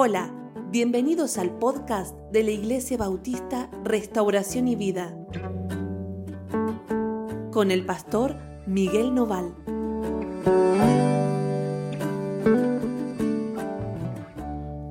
Hola, 0.00 0.32
bienvenidos 0.70 1.38
al 1.38 1.58
podcast 1.58 2.16
de 2.30 2.44
la 2.44 2.52
Iglesia 2.52 2.96
Bautista 2.96 3.68
Restauración 3.82 4.68
y 4.68 4.76
Vida 4.76 5.12
con 7.50 7.72
el 7.72 7.84
pastor 7.84 8.36
Miguel 8.68 9.12
Noval. 9.12 9.52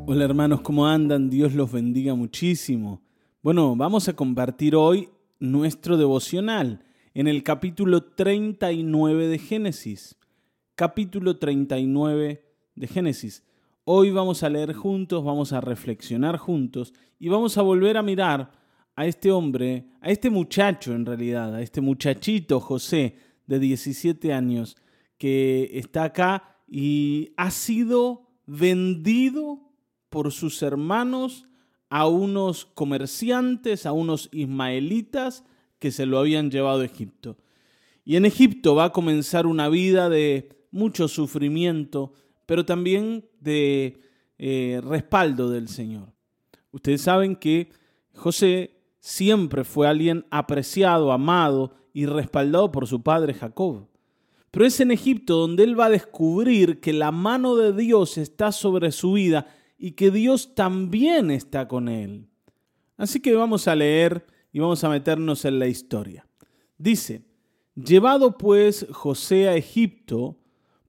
Hola 0.08 0.26
hermanos, 0.26 0.60
¿cómo 0.60 0.86
andan? 0.86 1.30
Dios 1.30 1.54
los 1.54 1.72
bendiga 1.72 2.14
muchísimo. 2.14 3.02
Bueno, 3.42 3.78
vamos 3.78 4.10
a 4.10 4.14
compartir 4.14 4.76
hoy 4.76 5.08
nuestro 5.40 5.96
devocional 5.96 6.84
en 7.14 7.30
el 7.30 7.44
capítulo 7.44 8.04
39 8.04 9.30
de 9.30 9.40
Génesis. 9.40 10.18
Capítulo 10.76 11.38
39 11.38 12.44
de 12.76 12.88
Génesis. 12.88 13.46
Hoy 13.90 14.12
vamos 14.12 14.44
a 14.44 14.50
leer 14.50 14.74
juntos, 14.74 15.24
vamos 15.24 15.54
a 15.54 15.62
reflexionar 15.62 16.36
juntos 16.36 16.94
y 17.20 17.30
vamos 17.30 17.58
a 17.58 17.62
volver 17.62 17.96
a 17.96 18.04
mirar 18.04 18.52
a 18.98 19.06
este 19.06 19.32
hombre, 19.32 19.88
a 20.02 20.10
este 20.10 20.30
muchacho 20.30 20.94
en 20.94 21.06
realidad, 21.06 21.56
a 21.56 21.62
este 21.62 21.80
muchachito 21.80 22.60
José 22.60 23.16
de 23.46 23.60
17 23.60 24.34
años 24.34 24.76
que 25.18 25.70
está 25.72 26.04
acá 26.04 26.58
y 26.68 27.32
ha 27.38 27.50
sido 27.50 28.28
vendido 28.46 29.72
por 30.10 30.34
sus 30.34 30.62
hermanos 30.64 31.48
a 31.90 32.08
unos 32.08 32.66
comerciantes, 32.66 33.86
a 33.86 33.94
unos 33.94 34.28
ismaelitas 34.34 35.46
que 35.80 35.92
se 35.92 36.06
lo 36.06 36.20
habían 36.20 36.52
llevado 36.52 36.82
a 36.82 36.86
Egipto. 36.86 37.38
Y 38.04 38.18
en 38.18 38.26
Egipto 38.26 38.76
va 38.76 38.84
a 38.84 38.92
comenzar 38.92 39.48
una 39.48 39.70
vida 39.70 40.10
de 40.10 40.50
mucho 40.72 41.08
sufrimiento, 41.08 42.12
pero 42.48 42.66
también 42.66 43.30
de 43.40 44.02
eh, 44.40 44.82
respaldo 44.84 45.52
del 45.52 45.68
Señor. 45.68 46.12
Ustedes 46.72 47.02
saben 47.02 47.36
que 47.36 47.70
José 48.16 48.82
siempre 49.00 49.64
fue 49.64 49.88
alguien 49.88 50.26
apreciado, 50.32 51.12
amado 51.12 51.76
y 51.94 52.08
respaldado 52.08 52.72
por 52.72 52.88
su 52.88 53.04
padre 53.04 53.36
Jacob. 53.36 53.88
Pero 54.50 54.66
es 54.66 54.80
en 54.80 54.92
Egipto 54.92 55.38
donde 55.38 55.64
él 55.64 55.80
va 55.80 55.86
a 55.86 55.92
descubrir 55.92 56.80
que 56.80 56.94
la 56.94 57.12
mano 57.12 57.56
de 57.56 57.74
Dios 57.74 58.18
está 58.18 58.52
sobre 58.52 58.92
su 58.92 59.14
vida 59.14 59.48
y 59.78 59.92
que 59.92 60.10
Dios 60.10 60.56
también 60.56 61.30
está 61.30 61.68
con 61.68 61.90
él. 61.90 62.28
Así 62.96 63.20
que 63.20 63.36
vamos 63.36 63.68
a 63.68 63.76
leer 63.76 64.26
y 64.52 64.60
vamos 64.60 64.84
a 64.84 64.90
meternos 64.90 65.46
en 65.46 65.60
la 65.60 65.68
historia. 65.68 66.26
Dice, 66.78 67.26
llevado 67.76 68.38
pues 68.38 68.88
José 68.92 69.50
a 69.50 69.56
Egipto, 69.56 70.40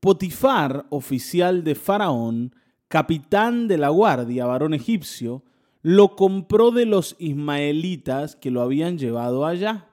Potifar, 0.01 0.87
oficial 0.91 1.65
de 1.65 1.75
Faraón, 1.75 2.55
capitán 2.89 3.69
de 3.69 3.79
la 3.79 3.89
guardia, 3.89 4.47
varón 4.47 4.75
egipcio, 4.75 5.43
lo 5.83 6.17
compró 6.17 6.71
de 6.71 6.87
los 6.87 7.17
ismaelitas 7.19 8.37
que 8.37 8.51
lo 8.51 8.63
habían 8.63 8.99
llevado 8.99 9.47
allá. 9.47 9.89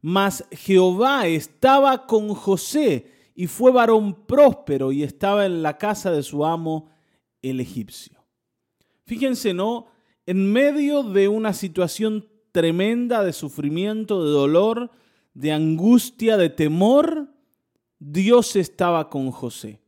Mas 0.00 0.44
Jehová 0.50 1.26
estaba 1.26 2.06
con 2.06 2.34
José 2.34 3.06
y 3.34 3.46
fue 3.46 3.70
varón 3.70 4.26
próspero 4.26 4.92
y 4.92 5.02
estaba 5.02 5.46
en 5.46 5.62
la 5.62 5.78
casa 5.78 6.10
de 6.10 6.22
su 6.22 6.44
amo 6.44 6.90
el 7.40 7.60
egipcio. 7.60 8.22
Fíjense, 9.04 9.54
¿no? 9.54 9.86
En 10.26 10.52
medio 10.52 11.02
de 11.02 11.28
una 11.28 11.52
situación 11.52 12.28
tremenda 12.52 13.22
de 13.22 13.32
sufrimiento, 13.32 14.24
de 14.24 14.30
dolor, 14.30 14.90
de 15.34 15.52
angustia, 15.52 16.36
de 16.36 16.50
temor, 16.50 17.31
Dios 18.04 18.56
estaba 18.56 19.08
con 19.08 19.30
José. 19.30 19.78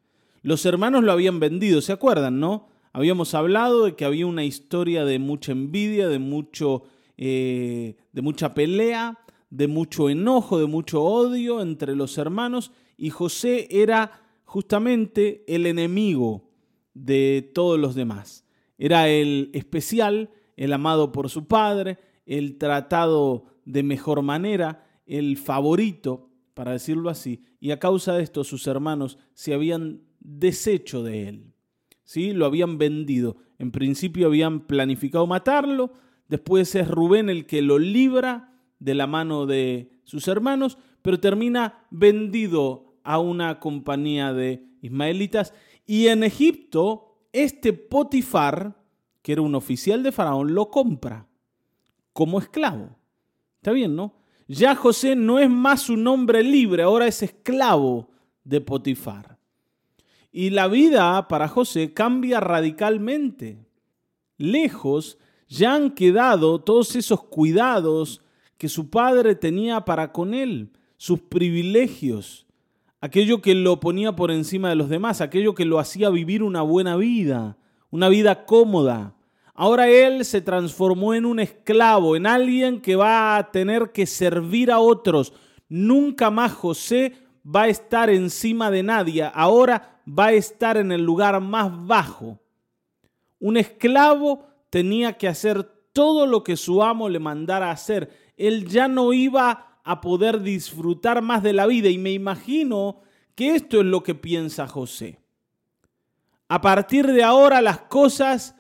Los 0.43 0.65
hermanos 0.67 1.03
lo 1.03 1.11
habían 1.11 1.41
vendido, 1.41 1.81
¿se 1.81 1.93
acuerdan, 1.93 2.39
no? 2.39 2.69
Habíamos 2.93 3.35
hablado 3.35 3.87
de 3.87 3.97
que 3.97 4.05
había 4.05 4.25
una 4.25 4.45
historia 4.45 5.05
de 5.05 5.19
mucha 5.19 5.51
envidia, 5.51 6.07
de, 6.07 6.21
mucho, 6.21 6.85
eh, 7.17 7.97
de 8.13 8.23
mucha 8.23 8.55
pelea, 8.55 9.19
de 9.51 9.67
mucho 9.67 10.11
enojo, 10.11 10.61
de 10.61 10.67
mucho 10.67 11.03
odio 11.03 11.61
entre 11.61 11.97
los 11.97 12.17
hermanos, 12.17 12.71
y 12.97 13.11
José 13.11 13.67
era 13.69 14.23
justamente 14.45 15.43
el 15.49 15.67
enemigo 15.67 16.49
de 16.95 17.51
todos 17.53 17.81
los 17.81 17.97
demás. 17.97 18.45
Era 18.79 19.09
el 19.09 19.51
especial, 19.55 20.31
el 20.57 20.73
amado 20.73 21.11
por 21.11 21.31
su 21.31 21.49
padre, 21.49 21.99
el 22.27 22.59
tratado 22.59 23.47
de 23.65 23.83
mejor 23.83 24.23
manera, 24.23 24.87
el 25.05 25.37
favorito, 25.37 26.29
para 26.55 26.73
decirlo 26.73 27.11
así, 27.11 27.45
y 27.61 27.73
a 27.73 27.79
causa 27.79 28.15
de 28.15 28.23
esto 28.23 28.45
sus 28.45 28.67
hermanos 28.67 29.19
se 29.35 29.53
habían 29.55 30.03
deshecho 30.21 31.03
de 31.03 31.29
él. 31.29 31.53
¿Sí? 32.05 32.33
Lo 32.33 32.47
habían 32.47 32.79
vendido. 32.79 33.37
En 33.59 33.71
principio 33.71 34.27
habían 34.27 34.67
planificado 34.67 35.27
matarlo, 35.27 35.93
después 36.29 36.75
es 36.75 36.89
Rubén 36.89 37.29
el 37.29 37.47
que 37.47 37.63
lo 37.63 37.79
libra 37.79 38.55
de 38.79 38.95
la 38.95 39.07
mano 39.07 39.47
de 39.47 39.91
sus 40.05 40.29
hermanos, 40.29 40.79
pero 41.03 41.21
termina 41.21 41.87
vendido 41.91 42.97
a 43.03 43.19
una 43.19 43.61
compañía 43.61 44.33
de 44.33 44.67
ismaelitas. 44.83 45.55
Y 45.87 46.09
en 46.09 46.25
Egipto, 46.25 47.19
este 47.33 47.73
Potifar, 47.73 48.77
que 49.23 49.33
era 49.33 49.43
un 49.43 49.55
oficial 49.55 50.03
de 50.03 50.13
Faraón, 50.13 50.55
lo 50.55 50.71
compra 50.71 51.27
como 52.13 52.39
esclavo. 52.39 52.97
Está 53.57 53.73
bien, 53.73 53.97
¿no? 53.97 54.15
Ya 54.47 54.75
José 54.75 55.17
no 55.17 55.39
es 55.39 55.49
más 55.49 55.89
un 55.89 56.07
hombre 56.07 56.43
libre, 56.43 56.83
ahora 56.83 57.07
es 57.07 57.23
esclavo 57.23 58.11
de 58.45 58.61
Potifar. 58.61 59.39
Y 60.31 60.51
la 60.51 60.69
vida 60.69 61.29
para 61.29 61.49
José 61.49 61.95
cambia 61.95 62.41
radicalmente. 62.41 63.65
Lejos 64.37 65.19
ya 65.49 65.75
han 65.75 65.91
quedado 65.93 66.61
todos 66.61 66.97
esos 66.97 67.23
cuidados 67.23 68.21
que 68.59 68.69
su 68.69 68.91
padre 68.91 69.35
tenía 69.35 69.85
para 69.85 70.13
con 70.13 70.35
él, 70.35 70.73
sus 70.97 71.21
privilegios, 71.21 72.47
aquello 73.01 73.43
que 73.43 73.55
lo 73.55 73.81
ponía 73.81 74.17
por 74.17 74.31
encima 74.31 74.69
de 74.69 74.77
los 74.77 74.89
demás, 74.89 75.21
aquello 75.21 75.55
que 75.55 75.65
lo 75.65 75.79
hacía 75.79 76.11
vivir 76.11 76.43
una 76.43 76.63
buena 76.63 76.97
vida, 76.97 77.57
una 77.91 78.09
vida 78.09 78.45
cómoda, 78.47 79.14
Ahora 79.55 79.89
él 79.89 80.25
se 80.25 80.41
transformó 80.41 81.15
en 81.15 81.25
un 81.25 81.39
esclavo, 81.39 82.17
en 82.17 82.27
alguien 82.27 82.81
que 82.81 82.97
va 82.97 83.37
a 83.37 83.53
tener 83.53 83.93
que 83.93 84.05
servir 84.05 84.73
a 84.73 84.81
otros. 84.81 85.33
Nunca 85.69 86.31
más 86.31 86.53
José 86.53 87.13
va 87.45 87.63
a 87.63 87.69
estar 87.69 88.11
encima 88.11 88.73
de 88.73 88.83
nadie. 88.83 89.31
Ahora 89.33 90.01
va 90.07 90.27
a 90.27 90.33
estar 90.33 90.77
en 90.77 90.91
el 90.91 91.05
lugar 91.05 91.41
más 91.41 91.71
bajo. 91.87 92.41
Un 93.39 93.57
esclavo 93.57 94.45
tenía 94.71 95.13
que 95.13 95.29
hacer 95.29 95.63
todo 95.93 96.27
lo 96.27 96.43
que 96.43 96.57
su 96.57 96.83
amo 96.83 97.09
le 97.09 97.21
mandara 97.21 97.71
hacer. 97.71 98.11
Él 98.37 98.67
ya 98.67 98.89
no 98.89 99.13
iba 99.13 99.81
a 99.85 100.01
poder 100.01 100.41
disfrutar 100.41 101.23
más 101.23 101.45
de 101.45 101.53
la 101.53 101.67
vida 101.67 101.89
y 101.89 101.99
me 101.99 102.11
imagino 102.11 103.03
que 103.37 103.55
esto 103.55 103.81
es 103.81 103.87
lo 103.87 104.03
que 104.03 104.17
piensa 104.17 104.67
José. 104.67 105.21
A 106.49 106.61
partir 106.61 107.07
de 107.07 107.23
ahora 107.23 107.63
las 107.63 107.83
cosas 107.83 108.57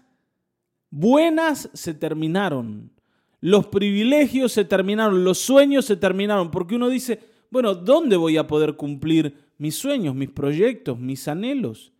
buenas 0.94 1.68
se 1.72 1.92
terminaron. 1.92 2.92
Los 3.40 3.66
privilegios 3.66 4.52
se 4.52 4.64
terminaron, 4.64 5.24
los 5.24 5.38
sueños 5.38 5.84
se 5.84 5.96
terminaron, 5.96 6.50
porque 6.50 6.76
uno 6.76 6.88
dice, 6.88 7.20
bueno, 7.50 7.74
¿dónde 7.74 8.16
voy 8.16 8.36
a 8.36 8.46
poder 8.46 8.76
cumplir 8.76 9.36
mis 9.58 9.74
sueños, 9.74 10.14
mis 10.14 10.30
proyectos, 10.30 10.98
mis 10.98 11.26
anhelos? 11.26 11.92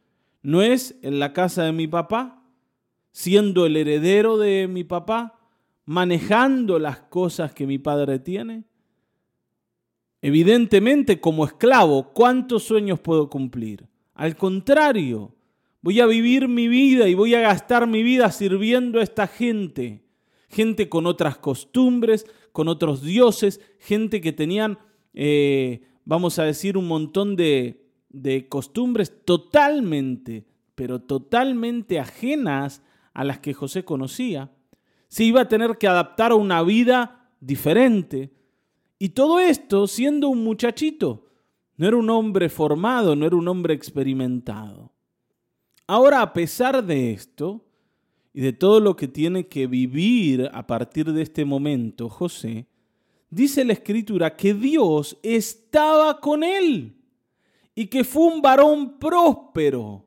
¿No 0.43 0.63
es 0.63 0.97
en 1.03 1.19
la 1.19 1.33
casa 1.33 1.65
de 1.65 1.73
mi 1.73 1.89
papá? 1.89 2.45
Siendo 3.11 3.67
el 3.67 3.77
heredero 3.77 4.39
de 4.39 4.69
mi 4.69 4.85
papá, 4.85 5.41
manejando 5.85 6.79
las 6.79 7.01
cosas 7.01 7.53
que 7.53 7.67
mi 7.67 7.79
padre 7.79 8.21
tiene. 8.21 8.65
Evidentemente, 10.23 11.21
como 11.21 11.45
esclavo, 11.45 12.13
¿cuántos 12.15 12.63
sueños 12.63 13.01
puedo 13.01 13.29
cumplir? 13.29 13.87
Al 14.15 14.37
contrario, 14.37 15.34
Voy 15.85 16.01
a 16.01 16.07
vivir 16.07 16.49
mi 16.49 16.67
vida 16.67 17.09
y 17.09 17.15
voy 17.15 17.35
a 17.35 17.43
gastar 17.43 17.87
mi 17.87 18.03
vida 18.03 18.33
sirviendo 18.33 19.01
a 19.01 19.03
esta 19.03 19.27
gente. 19.27 20.03
Gente 20.49 20.89
con 20.89 21.05
otras 21.05 21.37
costumbres, 21.37 22.25
con 22.53 22.69
otros 22.69 23.03
dioses, 23.03 23.61
gente 23.81 24.23
que 24.23 24.33
tenían, 24.33 24.79
eh, 25.13 25.83
vamos 26.07 26.39
a 26.39 26.45
decir, 26.45 26.79
un 26.79 26.89
montón 26.89 27.37
de, 27.37 27.87
de 28.09 28.49
costumbres 28.49 29.27
totalmente, 29.27 30.47
pero 30.75 31.03
totalmente 31.03 32.01
ajenas 32.01 32.83
a 33.13 33.23
las 33.23 33.41
que 33.41 33.53
José 33.53 33.85
conocía. 33.85 34.53
Se 35.09 35.25
iba 35.25 35.43
a 35.43 35.49
tener 35.49 35.77
que 35.77 35.87
adaptar 35.87 36.33
a 36.33 36.37
una 36.37 36.63
vida 36.63 37.29
diferente. 37.41 38.33
Y 38.99 39.11
todo 39.11 39.39
esto 39.39 39.87
siendo 39.87 40.31
un 40.31 40.45
muchachito. 40.45 41.27
No 41.77 41.87
era 41.87 41.99
un 41.99 42.09
hombre 42.09 42.49
formado, 42.49 43.15
no 43.15 43.27
era 43.27 43.37
un 43.37 43.49
hombre 43.49 43.75
experimentado. 43.75 44.94
Ahora, 45.87 46.23
a 46.23 46.33
pesar 46.33 46.83
de 46.85 47.13
esto 47.13 47.65
y 48.33 48.41
de 48.41 48.53
todo 48.53 48.81
lo 48.81 48.97
que 48.97 49.07
tiene 49.07 49.49
que 49.49 49.67
vivir 49.67 50.51
a 50.53 50.67
partir 50.67 51.13
de 51.13 51.23
este 51.23 51.45
momento 51.45 52.09
José, 52.09 52.67
dice 53.29 53.65
la 53.65 53.75
escritura 53.75 54.35
que 54.35 54.55
Dios 54.55 55.19
estaba 55.23 56.21
con 56.21 56.43
él 56.43 56.97
y 57.75 57.87
que 57.87 58.03
fue 58.03 58.27
un 58.27 58.41
varón 58.41 58.99
próspero 58.99 60.07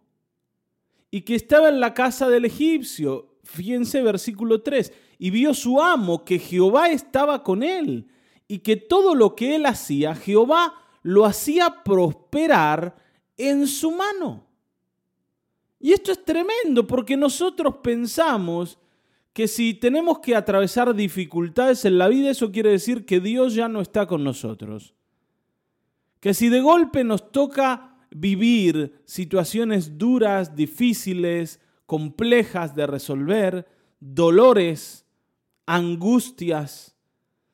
y 1.11 1.21
que 1.21 1.35
estaba 1.35 1.69
en 1.69 1.79
la 1.79 1.93
casa 1.93 2.27
del 2.27 2.45
egipcio. 2.45 3.37
Fíjense 3.43 4.01
versículo 4.01 4.61
3. 4.61 4.91
Y 5.19 5.29
vio 5.29 5.53
su 5.53 5.81
amo 5.81 6.25
que 6.25 6.39
Jehová 6.39 6.89
estaba 6.89 7.43
con 7.43 7.61
él 7.61 8.07
y 8.47 8.59
que 8.59 8.77
todo 8.77 9.13
lo 9.13 9.35
que 9.35 9.55
él 9.55 9.65
hacía, 9.65 10.15
Jehová 10.15 10.73
lo 11.03 11.25
hacía 11.25 11.83
prosperar 11.83 12.95
en 13.37 13.67
su 13.67 13.91
mano. 13.91 14.46
Y 15.79 15.91
esto 15.93 16.11
es 16.11 16.23
tremendo 16.23 16.87
porque 16.87 17.15
nosotros 17.15 17.75
pensamos 17.83 18.79
que 19.33 19.47
si 19.47 19.75
tenemos 19.75 20.19
que 20.19 20.35
atravesar 20.35 20.95
dificultades 20.95 21.85
en 21.85 21.99
la 21.99 22.07
vida, 22.07 22.31
eso 22.31 22.51
quiere 22.51 22.71
decir 22.71 23.05
que 23.05 23.19
Dios 23.19 23.53
ya 23.53 23.67
no 23.67 23.81
está 23.81 24.07
con 24.07 24.23
nosotros. 24.23 24.95
Que 26.19 26.33
si 26.33 26.49
de 26.49 26.61
golpe 26.61 27.03
nos 27.03 27.31
toca 27.31 27.95
vivir 28.09 28.99
situaciones 29.05 29.97
duras, 29.97 30.55
difíciles, 30.55 31.59
complejas 31.85 32.75
de 32.75 32.87
resolver, 32.87 33.67
dolores, 33.99 35.05
angustias, 35.67 36.95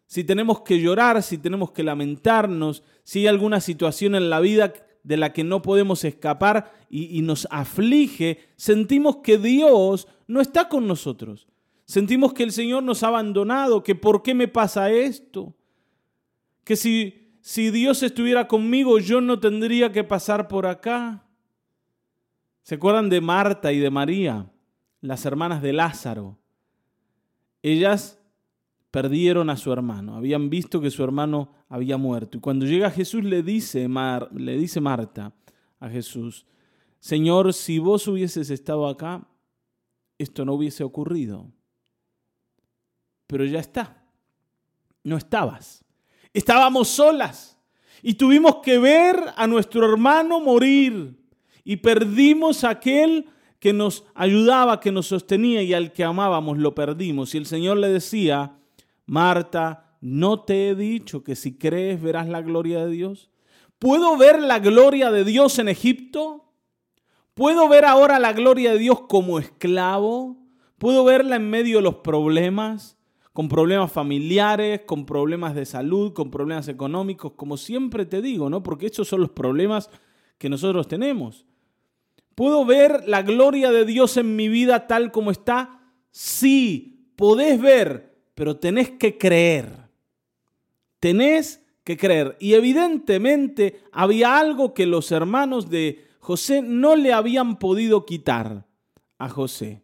si 0.06 0.24
tenemos 0.24 0.62
que 0.62 0.80
llorar, 0.80 1.22
si 1.24 1.38
tenemos 1.38 1.72
que 1.72 1.84
lamentarnos, 1.84 2.84
si 3.04 3.20
hay 3.20 3.28
alguna 3.28 3.60
situación 3.60 4.16
en 4.16 4.30
la 4.30 4.40
vida 4.40 4.72
de 5.04 5.18
la 5.18 5.34
que 5.34 5.44
no 5.44 5.62
podemos 5.62 6.04
escapar 6.06 6.74
y, 6.90 7.22
nos 7.22 7.48
aflige, 7.52 8.40
sentimos 8.56 9.18
que 9.18 9.38
Dios 9.38 10.08
no 10.28 10.40
está 10.40 10.70
con 10.70 10.88
nosotros. 10.88 11.48
Sentimos 11.86 12.34
que 12.34 12.44
el 12.44 12.52
Señor 12.52 12.84
nos 12.84 13.04
ha 13.04 13.10
abandonado, 13.10 13.84
que 13.84 13.96
por 13.96 14.24
qué 14.24 14.34
me 14.34 14.48
pasa 14.48 14.90
esto. 14.90 15.54
Que 16.64 16.78
si, 16.78 17.36
si 17.42 17.70
Dios 17.70 18.02
estuviera 18.04 18.48
conmigo 18.48 19.00
yo 19.00 19.20
no 19.20 19.40
tendría 19.40 19.92
que 19.92 20.06
pasar 20.06 20.48
por 20.48 20.66
acá. 20.66 21.26
¿Se 22.64 22.76
acuerdan 22.76 23.10
de 23.10 23.20
Marta 23.20 23.74
y 23.74 23.80
de 23.80 23.90
María, 23.90 24.50
las 25.02 25.26
hermanas 25.26 25.62
de 25.62 25.74
Lázaro? 25.74 26.40
Ellas 27.62 28.23
perdieron 28.94 29.50
a 29.50 29.58
su 29.58 29.74
hermano, 29.74 30.16
habían 30.16 30.52
visto 30.52 30.80
que 30.80 30.92
su 30.92 31.04
hermano 31.04 31.50
había 31.68 31.98
muerto. 31.98 32.38
Y 32.38 32.42
cuando 32.42 32.68
llega 32.68 32.92
Jesús 32.92 33.24
le 33.24 33.42
dice, 33.42 33.90
le 34.36 34.56
dice 34.56 34.82
Marta 34.82 35.34
a 35.80 35.90
Jesús, 35.90 36.46
Señor, 37.00 37.56
si 37.56 37.80
vos 37.80 38.08
hubieses 38.08 38.52
estado 38.52 38.88
acá, 38.88 39.28
esto 40.20 40.46
no 40.46 40.54
hubiese 40.54 40.84
ocurrido. 40.84 41.48
Pero 43.26 43.46
ya 43.46 43.58
está, 43.58 44.06
no 45.04 45.18
estabas. 45.18 45.84
Estábamos 46.32 46.88
solas 46.88 47.58
y 48.04 48.14
tuvimos 48.14 48.58
que 48.58 48.78
ver 48.78 49.16
a 49.36 49.48
nuestro 49.48 49.92
hermano 49.92 50.40
morir 50.40 51.20
y 51.64 51.78
perdimos 51.78 52.64
a 52.64 52.70
aquel 52.70 53.26
que 53.60 53.74
nos 53.74 54.04
ayudaba, 54.14 54.80
que 54.80 54.92
nos 54.92 55.08
sostenía 55.08 55.64
y 55.64 55.74
al 55.74 55.94
que 55.94 56.04
amábamos, 56.04 56.60
lo 56.60 56.76
perdimos. 56.76 57.34
Y 57.34 57.40
el 57.40 57.48
Señor 57.48 57.78
le 57.78 57.88
decía, 57.88 58.60
Marta, 59.06 59.98
¿no 60.02 60.44
te 60.44 60.70
he 60.70 60.76
dicho 60.76 61.24
que 61.24 61.36
si 61.36 61.58
crees 61.58 62.02
verás 62.02 62.28
la 62.28 62.42
gloria 62.42 62.86
de 62.86 62.92
Dios? 62.92 63.32
¿Puedo 63.80 64.18
ver 64.18 64.42
la 64.42 64.60
gloria 64.60 65.12
de 65.12 65.24
Dios 65.24 65.60
en 65.60 65.68
Egipto? 65.68 66.54
¿Puedo 67.34 67.68
ver 67.68 67.86
ahora 67.86 68.20
la 68.20 68.32
gloria 68.32 68.72
de 68.72 68.78
Dios 68.78 69.02
como 69.10 69.40
esclavo? 69.40 70.38
¿Puedo 70.78 71.04
verla 71.04 71.36
en 71.36 71.50
medio 71.50 71.78
de 71.78 71.84
los 71.84 71.96
problemas? 71.96 72.98
Con 73.34 73.50
problemas 73.50 73.92
familiares, 73.92 74.82
con 74.86 75.06
problemas 75.06 75.56
de 75.56 75.66
salud, 75.66 76.14
con 76.14 76.30
problemas 76.30 76.68
económicos, 76.68 77.34
como 77.34 77.58
siempre 77.58 78.06
te 78.06 78.22
digo, 78.22 78.50
¿no? 78.50 78.62
Porque 78.62 78.86
estos 78.86 79.08
son 79.08 79.22
los 79.22 79.32
problemas 79.32 79.90
que 80.38 80.50
nosotros 80.50 80.88
tenemos. 80.88 81.46
¿Puedo 82.36 82.64
ver 82.66 83.04
la 83.08 83.22
gloria 83.22 83.72
de 83.72 83.86
Dios 83.86 84.18
en 84.18 84.36
mi 84.36 84.50
vida 84.50 84.88
tal 84.88 85.12
como 85.12 85.32
está? 85.32 85.82
Sí, 86.12 87.12
podés 87.16 87.60
ver 87.60 88.13
pero 88.36 88.58
tenés 88.58 88.92
que 88.92 89.18
creer. 89.18 89.90
Tenés 91.00 91.64
que 91.84 91.98
creer. 91.98 92.38
Y 92.40 92.54
evidentemente 92.54 93.82
había 93.92 94.38
algo 94.38 94.74
que 94.74 94.86
los 94.86 95.12
hermanos 95.12 95.70
de 95.70 96.06
José 96.20 96.62
no 96.62 96.96
le 96.96 97.14
habían 97.14 97.60
podido 97.60 98.06
quitar 98.06 98.66
a 99.18 99.30
José. 99.30 99.84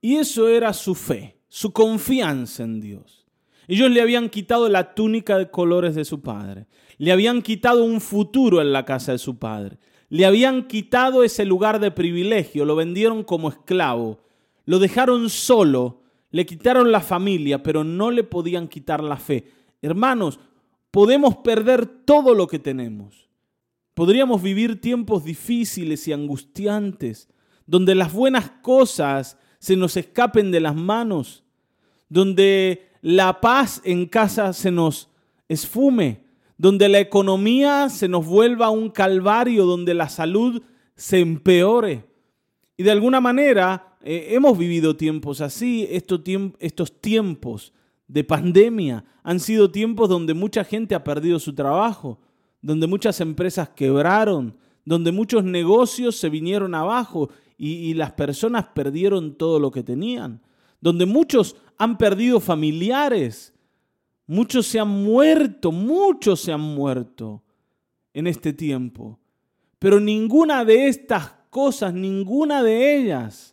Y 0.00 0.16
eso 0.16 0.48
era 0.48 0.72
su 0.72 0.94
fe, 0.94 1.38
su 1.48 1.72
confianza 1.72 2.64
en 2.64 2.80
Dios. 2.80 3.26
Ellos 3.68 3.90
le 3.90 4.02
habían 4.02 4.28
quitado 4.28 4.68
la 4.68 4.94
túnica 4.94 5.38
de 5.38 5.50
colores 5.50 5.94
de 5.94 6.04
su 6.04 6.20
padre. 6.20 6.66
Le 6.98 7.12
habían 7.12 7.42
quitado 7.42 7.84
un 7.84 8.00
futuro 8.00 8.60
en 8.60 8.72
la 8.72 8.84
casa 8.84 9.12
de 9.12 9.18
su 9.18 9.38
padre. 9.38 9.78
Le 10.08 10.26
habían 10.26 10.66
quitado 10.66 11.22
ese 11.22 11.44
lugar 11.44 11.78
de 11.78 11.90
privilegio. 11.90 12.64
Lo 12.64 12.76
vendieron 12.76 13.22
como 13.22 13.48
esclavo. 13.48 14.18
Lo 14.64 14.78
dejaron 14.78 15.30
solo 15.30 16.01
le 16.32 16.46
quitaron 16.46 16.90
la 16.90 17.00
familia, 17.00 17.62
pero 17.62 17.84
no 17.84 18.10
le 18.10 18.24
podían 18.24 18.66
quitar 18.66 19.04
la 19.04 19.18
fe. 19.18 19.44
Hermanos, 19.82 20.40
podemos 20.90 21.36
perder 21.36 21.86
todo 21.86 22.34
lo 22.34 22.48
que 22.48 22.58
tenemos. 22.58 23.28
Podríamos 23.94 24.42
vivir 24.42 24.80
tiempos 24.80 25.24
difíciles 25.24 26.08
y 26.08 26.12
angustiantes, 26.14 27.28
donde 27.66 27.94
las 27.94 28.12
buenas 28.12 28.50
cosas 28.62 29.38
se 29.58 29.76
nos 29.76 29.96
escapen 29.96 30.50
de 30.50 30.60
las 30.60 30.74
manos, 30.74 31.44
donde 32.08 32.88
la 33.02 33.40
paz 33.40 33.82
en 33.84 34.06
casa 34.06 34.54
se 34.54 34.70
nos 34.70 35.10
esfume, 35.48 36.24
donde 36.56 36.88
la 36.88 37.00
economía 37.00 37.90
se 37.90 38.08
nos 38.08 38.24
vuelva 38.26 38.70
un 38.70 38.88
calvario, 38.88 39.66
donde 39.66 39.92
la 39.92 40.08
salud 40.08 40.62
se 40.96 41.20
empeore. 41.20 42.06
Y 42.78 42.84
de 42.84 42.90
alguna 42.90 43.20
manera 43.20 43.91
eh, 44.04 44.28
hemos 44.30 44.58
vivido 44.58 44.96
tiempos 44.96 45.40
así, 45.40 45.86
estos, 45.90 46.22
tiempos 47.00 47.72
de 48.08 48.24
pandemia 48.24 49.04
han 49.22 49.38
sido 49.38 49.70
tiempos 49.70 50.08
donde 50.08 50.34
mucha 50.34 50.64
gente 50.64 50.94
ha 50.94 51.04
perdido 51.04 51.38
su 51.38 51.54
trabajo, 51.54 52.18
donde 52.60 52.86
muchas 52.86 53.20
empresas 53.20 53.68
quebraron, 53.68 54.56
donde 54.84 55.12
muchos 55.12 55.44
negocios 55.44 56.16
se 56.16 56.28
vinieron 56.28 56.74
abajo 56.74 57.30
y, 57.56 57.74
y 57.74 57.94
las 57.94 58.12
personas 58.12 58.66
perdieron 58.74 59.36
todo 59.36 59.60
lo 59.60 59.70
que 59.70 59.84
tenían, 59.84 60.42
donde 60.80 61.06
muchos 61.06 61.56
han 61.78 61.96
perdido 61.96 62.40
familiares, 62.40 63.54
muchos 64.26 64.66
se 64.66 64.80
han 64.80 64.88
muerto, 64.88 65.70
muchos 65.70 66.40
se 66.40 66.52
han 66.52 66.60
muerto 66.60 67.42
en 68.12 68.26
este 68.26 68.52
tiempo. 68.52 69.18
Pero 69.78 70.00
ninguna 70.00 70.64
de 70.64 70.88
estas 70.88 71.32
cosas, 71.50 71.92
ninguna 71.94 72.62
de 72.62 72.96
ellas 72.96 73.52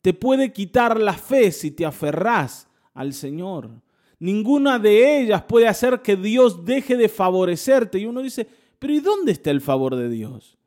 te 0.00 0.14
puede 0.14 0.52
quitar 0.52 1.00
la 1.00 1.14
fe 1.14 1.52
si 1.52 1.70
te 1.70 1.84
aferrás 1.84 2.68
al 2.94 3.12
Señor. 3.12 3.82
Ninguna 4.20 4.78
de 4.78 5.20
ellas 5.20 5.42
puede 5.42 5.68
hacer 5.68 6.02
que 6.02 6.16
Dios 6.16 6.64
deje 6.64 6.96
de 6.96 7.08
favorecerte. 7.08 7.98
Y 7.98 8.06
uno 8.06 8.22
dice, 8.22 8.48
pero 8.78 8.92
¿y 8.92 9.00
dónde 9.00 9.32
está 9.32 9.50
el 9.50 9.60
favor 9.60 9.96
de 9.96 10.08
Dios? 10.08 10.58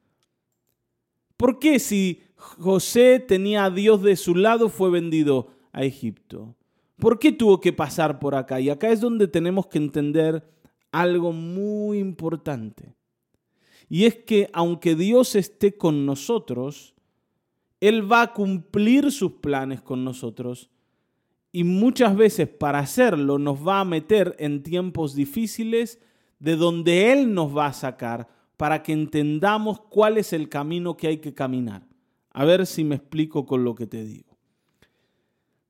¿Por 1.38 1.60
qué 1.60 1.80
si 1.80 2.22
José 2.36 3.20
tenía 3.20 3.66
a 3.66 3.72
Dios 3.72 4.02
de 4.04 4.16
su 4.16 4.36
lado 4.36 4.70
fue 4.70 4.90
vendido 4.90 5.48
a 5.72 5.84
Egipto? 5.84 6.56
¿Por 6.98 7.18
qué 7.20 7.32
tuvo 7.32 7.60
que 7.60 7.74
pasar 7.74 8.20
por 8.20 8.36
acá? 8.36 8.60
Y 8.62 8.70
acá 8.70 8.90
es 8.90 9.02
donde 9.02 9.28
tenemos 9.28 9.68
que 9.68 9.80
entender 9.80 10.48
algo 10.92 11.32
muy 11.32 11.98
importante. 11.98 12.94
Y 13.90 14.06
es 14.06 14.16
que 14.16 14.50
aunque 14.54 14.96
Dios 14.96 15.36
esté 15.36 15.76
con 15.76 16.06
nosotros, 16.06 16.94
él 17.82 18.10
va 18.10 18.22
a 18.22 18.34
cumplir 18.34 19.12
sus 19.12 19.34
planes 19.34 19.82
con 19.82 20.06
nosotros 20.06 20.70
y 21.52 21.64
muchas 21.64 22.16
veces 22.16 22.48
para 22.48 22.80
hacerlo 22.80 23.38
nos 23.38 23.68
va 23.68 23.82
a 23.82 23.86
meter 23.86 24.36
en 24.40 24.64
tiempos 24.64 25.16
difíciles 25.16 26.00
de 26.40 26.56
donde 26.56 27.12
Él 27.12 27.34
nos 27.34 27.56
va 27.56 27.68
a 27.68 27.74
sacar 27.74 28.30
para 28.56 28.84
que 28.84 28.94
entendamos 28.94 29.82
cuál 29.82 30.18
es 30.18 30.32
el 30.32 30.48
camino 30.48 30.96
que 30.96 31.08
hay 31.08 31.18
que 31.18 31.34
caminar. 31.34 31.86
A 32.32 32.46
ver 32.46 32.66
si 32.66 32.84
me 32.84 32.96
explico 32.96 33.46
con 33.46 33.64
lo 33.64 33.76
que 33.76 33.88
te 33.88 34.06
digo. 34.06 34.38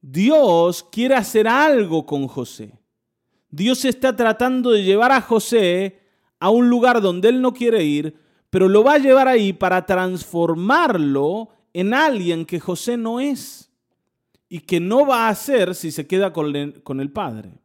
Dios 0.01 0.83
quiere 0.91 1.15
hacer 1.15 1.47
algo 1.47 2.05
con 2.05 2.27
José. 2.27 2.77
Dios 3.49 3.85
está 3.85 4.15
tratando 4.15 4.71
de 4.71 4.83
llevar 4.83 5.11
a 5.11 5.21
José 5.21 5.99
a 6.39 6.49
un 6.49 6.69
lugar 6.69 7.01
donde 7.01 7.29
él 7.29 7.41
no 7.41 7.53
quiere 7.53 7.83
ir, 7.83 8.15
pero 8.49 8.69
lo 8.69 8.83
va 8.83 8.93
a 8.93 8.99
llevar 8.99 9.27
ahí 9.27 9.53
para 9.53 9.85
transformarlo 9.85 11.49
en 11.73 11.93
alguien 11.93 12.45
que 12.45 12.59
José 12.59 12.97
no 12.97 13.19
es 13.19 13.71
y 14.49 14.59
que 14.59 14.79
no 14.79 15.05
va 15.05 15.29
a 15.29 15.35
ser 15.35 15.75
si 15.75 15.91
se 15.91 16.07
queda 16.07 16.33
con 16.33 16.55
el, 16.55 17.11
padre. 17.11 17.61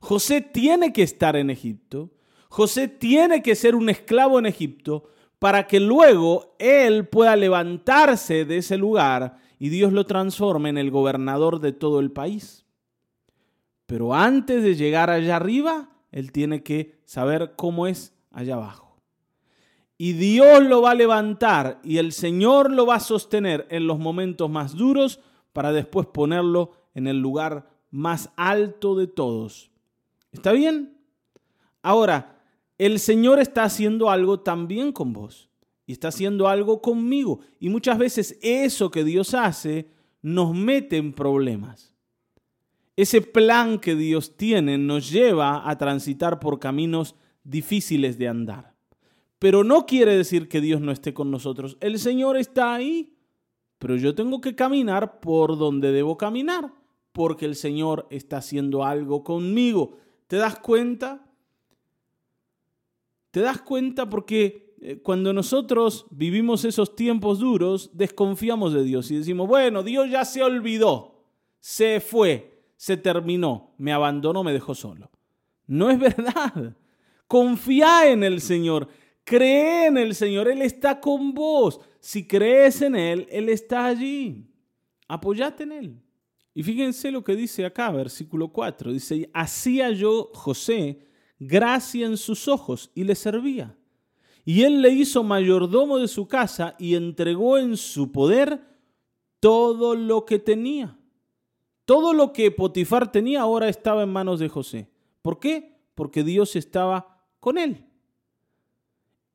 José 0.00 0.40
tiene 0.40 0.92
que 0.92 1.02
estar 1.02 1.36
en 1.36 1.50
Egipto, 1.50 2.10
José 2.48 2.88
tiene 2.88 3.42
que 3.42 3.54
ser 3.54 3.74
un 3.74 3.88
esclavo 3.88 4.38
en 4.38 4.46
Egipto 4.46 5.04
para 5.38 5.66
que 5.66 5.80
luego 5.80 6.56
él 6.58 7.08
pueda 7.08 7.36
levantarse 7.36 8.44
de 8.44 8.58
ese 8.58 8.76
lugar 8.76 9.38
y 9.58 9.68
Dios 9.68 9.92
lo 9.92 10.04
transforme 10.04 10.68
en 10.68 10.78
el 10.78 10.90
gobernador 10.90 11.60
de 11.60 11.72
todo 11.72 12.00
el 12.00 12.10
país. 12.10 12.66
Pero 13.86 14.14
antes 14.14 14.62
de 14.62 14.74
llegar 14.74 15.10
allá 15.10 15.36
arriba, 15.36 15.90
él 16.10 16.32
tiene 16.32 16.62
que 16.62 17.00
saber 17.04 17.54
cómo 17.56 17.86
es 17.86 18.12
allá 18.30 18.54
abajo. 18.54 18.91
Y 20.02 20.14
Dios 20.14 20.64
lo 20.64 20.82
va 20.82 20.90
a 20.90 20.94
levantar 20.96 21.78
y 21.84 21.98
el 21.98 22.10
Señor 22.10 22.72
lo 22.72 22.86
va 22.86 22.96
a 22.96 23.00
sostener 23.00 23.68
en 23.70 23.86
los 23.86 24.00
momentos 24.00 24.50
más 24.50 24.74
duros 24.74 25.20
para 25.52 25.70
después 25.70 26.08
ponerlo 26.08 26.72
en 26.92 27.06
el 27.06 27.20
lugar 27.20 27.70
más 27.92 28.30
alto 28.34 28.96
de 28.96 29.06
todos. 29.06 29.70
¿Está 30.32 30.50
bien? 30.50 30.98
Ahora, 31.82 32.42
el 32.78 32.98
Señor 32.98 33.38
está 33.38 33.62
haciendo 33.62 34.10
algo 34.10 34.40
también 34.40 34.90
con 34.90 35.12
vos 35.12 35.48
y 35.86 35.92
está 35.92 36.08
haciendo 36.08 36.48
algo 36.48 36.82
conmigo. 36.82 37.38
Y 37.60 37.68
muchas 37.68 37.96
veces 37.96 38.40
eso 38.42 38.90
que 38.90 39.04
Dios 39.04 39.34
hace 39.34 39.88
nos 40.20 40.52
mete 40.52 40.96
en 40.96 41.12
problemas. 41.12 41.94
Ese 42.96 43.22
plan 43.22 43.78
que 43.78 43.94
Dios 43.94 44.36
tiene 44.36 44.78
nos 44.78 45.12
lleva 45.12 45.70
a 45.70 45.78
transitar 45.78 46.40
por 46.40 46.58
caminos 46.58 47.14
difíciles 47.44 48.18
de 48.18 48.26
andar. 48.26 48.71
Pero 49.42 49.64
no 49.64 49.86
quiere 49.86 50.16
decir 50.16 50.48
que 50.48 50.60
Dios 50.60 50.80
no 50.80 50.92
esté 50.92 51.12
con 51.12 51.32
nosotros. 51.32 51.76
El 51.80 51.98
Señor 51.98 52.36
está 52.36 52.74
ahí, 52.74 53.16
pero 53.80 53.96
yo 53.96 54.14
tengo 54.14 54.40
que 54.40 54.54
caminar 54.54 55.18
por 55.18 55.58
donde 55.58 55.90
debo 55.90 56.16
caminar, 56.16 56.72
porque 57.10 57.46
el 57.46 57.56
Señor 57.56 58.06
está 58.10 58.36
haciendo 58.36 58.84
algo 58.84 59.24
conmigo. 59.24 59.96
¿Te 60.28 60.36
das 60.36 60.60
cuenta? 60.60 61.26
¿Te 63.32 63.40
das 63.40 63.60
cuenta? 63.62 64.08
Porque 64.08 64.76
eh, 64.80 65.00
cuando 65.02 65.32
nosotros 65.32 66.06
vivimos 66.12 66.64
esos 66.64 66.94
tiempos 66.94 67.40
duros, 67.40 67.90
desconfiamos 67.94 68.72
de 68.72 68.84
Dios 68.84 69.10
y 69.10 69.16
decimos, 69.16 69.48
bueno, 69.48 69.82
Dios 69.82 70.08
ya 70.08 70.24
se 70.24 70.44
olvidó, 70.44 71.24
se 71.58 71.98
fue, 71.98 72.62
se 72.76 72.96
terminó, 72.96 73.74
me 73.76 73.92
abandonó, 73.92 74.44
me 74.44 74.52
dejó 74.52 74.76
solo. 74.76 75.10
No 75.66 75.90
es 75.90 75.98
verdad. 75.98 76.76
Confía 77.26 78.08
en 78.08 78.22
el 78.22 78.40
Señor, 78.40 78.88
cree 79.24 79.86
en 79.86 79.98
el 79.98 80.14
Señor, 80.14 80.48
Él 80.48 80.62
está 80.62 81.00
con 81.00 81.32
vos. 81.34 81.80
Si 82.00 82.26
crees 82.26 82.82
en 82.82 82.96
Él, 82.96 83.26
Él 83.30 83.48
está 83.48 83.86
allí. 83.86 84.46
Apoyate 85.08 85.64
en 85.64 85.72
Él. 85.72 86.02
Y 86.54 86.62
fíjense 86.62 87.10
lo 87.10 87.24
que 87.24 87.34
dice 87.34 87.64
acá, 87.64 87.90
versículo 87.90 88.48
4. 88.48 88.92
Dice, 88.92 89.30
hacía 89.32 89.90
yo 89.90 90.30
José 90.34 91.06
gracia 91.38 92.06
en 92.06 92.16
sus 92.16 92.46
ojos 92.48 92.90
y 92.94 93.04
le 93.04 93.14
servía. 93.14 93.76
Y 94.44 94.62
él 94.62 94.82
le 94.82 94.90
hizo 94.90 95.22
mayordomo 95.22 95.98
de 95.98 96.08
su 96.08 96.26
casa 96.26 96.74
y 96.78 96.94
entregó 96.94 97.58
en 97.58 97.76
su 97.76 98.10
poder 98.10 98.60
todo 99.40 99.94
lo 99.94 100.24
que 100.24 100.38
tenía. 100.38 100.98
Todo 101.84 102.12
lo 102.12 102.32
que 102.32 102.50
Potifar 102.50 103.10
tenía 103.10 103.40
ahora 103.40 103.68
estaba 103.68 104.02
en 104.02 104.12
manos 104.12 104.40
de 104.40 104.48
José. 104.48 104.88
¿Por 105.20 105.38
qué? 105.38 105.80
Porque 105.94 106.22
Dios 106.22 106.56
estaba 106.56 107.24
con 107.40 107.58
él. 107.58 107.86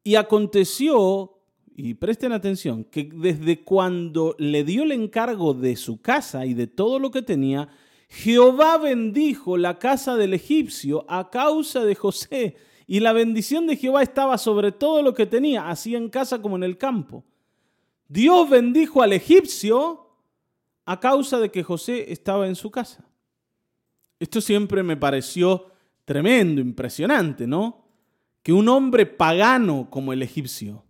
Y 0.07 0.15
aconteció, 0.15 1.37
y 1.75 1.95
presten 1.95 2.31
atención, 2.31 2.85
que 2.85 3.09
desde 3.13 3.65
cuando 3.65 4.37
le 4.39 4.63
dio 4.63 4.83
el 4.83 4.93
encargo 4.93 5.53
de 5.53 5.75
su 5.75 6.01
casa 6.01 6.45
y 6.45 6.53
de 6.53 6.65
todo 6.65 6.97
lo 6.97 7.11
que 7.11 7.21
tenía, 7.21 7.67
Jehová 8.07 8.77
bendijo 8.77 9.57
la 9.57 9.79
casa 9.79 10.15
del 10.15 10.33
egipcio 10.33 11.03
a 11.09 11.29
causa 11.29 11.83
de 11.83 11.93
José, 11.93 12.55
y 12.87 13.01
la 13.01 13.11
bendición 13.11 13.67
de 13.67 13.75
Jehová 13.75 14.01
estaba 14.01 14.37
sobre 14.37 14.71
todo 14.71 15.01
lo 15.01 15.13
que 15.13 15.25
tenía, 15.25 15.67
así 15.67 15.93
en 15.93 16.07
casa 16.07 16.41
como 16.41 16.55
en 16.55 16.63
el 16.63 16.77
campo. 16.77 17.25
Dios 18.07 18.49
bendijo 18.49 19.01
al 19.01 19.11
egipcio 19.11 20.07
a 20.85 21.01
causa 21.01 21.37
de 21.37 21.51
que 21.51 21.63
José 21.63 22.13
estaba 22.13 22.47
en 22.47 22.55
su 22.55 22.71
casa. 22.71 23.03
Esto 24.21 24.39
siempre 24.39 24.83
me 24.83 24.95
pareció 24.95 25.65
tremendo, 26.05 26.61
impresionante, 26.61 27.45
¿no? 27.45 27.86
Que 28.43 28.53
un 28.53 28.69
hombre 28.69 29.05
pagano 29.05 29.89
como 29.89 30.13
el 30.13 30.21
egipcio 30.21 30.85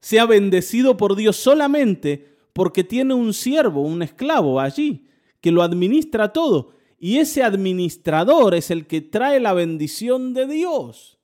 sea 0.00 0.26
bendecido 0.26 0.96
por 0.96 1.16
Dios 1.16 1.36
solamente 1.36 2.36
porque 2.52 2.84
tiene 2.84 3.14
un 3.14 3.32
siervo, 3.32 3.82
un 3.82 4.02
esclavo 4.02 4.60
allí 4.60 5.06
que 5.40 5.52
lo 5.52 5.62
administra 5.62 6.32
todo. 6.32 6.72
Y 6.98 7.18
ese 7.18 7.42
administrador 7.42 8.54
es 8.54 8.70
el 8.70 8.86
que 8.86 9.00
trae 9.00 9.40
la 9.40 9.54
bendición 9.54 10.34
de 10.34 10.46
Dios. 10.46 11.18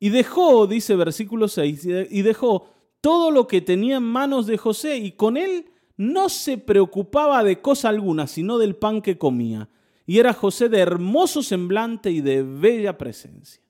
Y 0.00 0.10
dejó, 0.10 0.66
dice 0.66 0.96
versículo 0.96 1.48
6, 1.48 1.86
y 2.10 2.22
dejó 2.22 2.70
todo 3.00 3.30
lo 3.30 3.46
que 3.46 3.60
tenía 3.60 3.96
en 3.96 4.04
manos 4.04 4.46
de 4.46 4.58
José 4.58 4.96
y 4.96 5.12
con 5.12 5.36
él 5.36 5.70
no 5.96 6.28
se 6.28 6.58
preocupaba 6.58 7.42
de 7.42 7.60
cosa 7.60 7.88
alguna, 7.88 8.26
sino 8.26 8.58
del 8.58 8.76
pan 8.76 9.02
que 9.02 9.18
comía. 9.18 9.68
Y 10.06 10.18
era 10.18 10.32
José 10.32 10.68
de 10.68 10.78
hermoso 10.78 11.42
semblante 11.42 12.10
y 12.10 12.20
de 12.20 12.42
bella 12.42 12.96
presencia. 12.96 13.62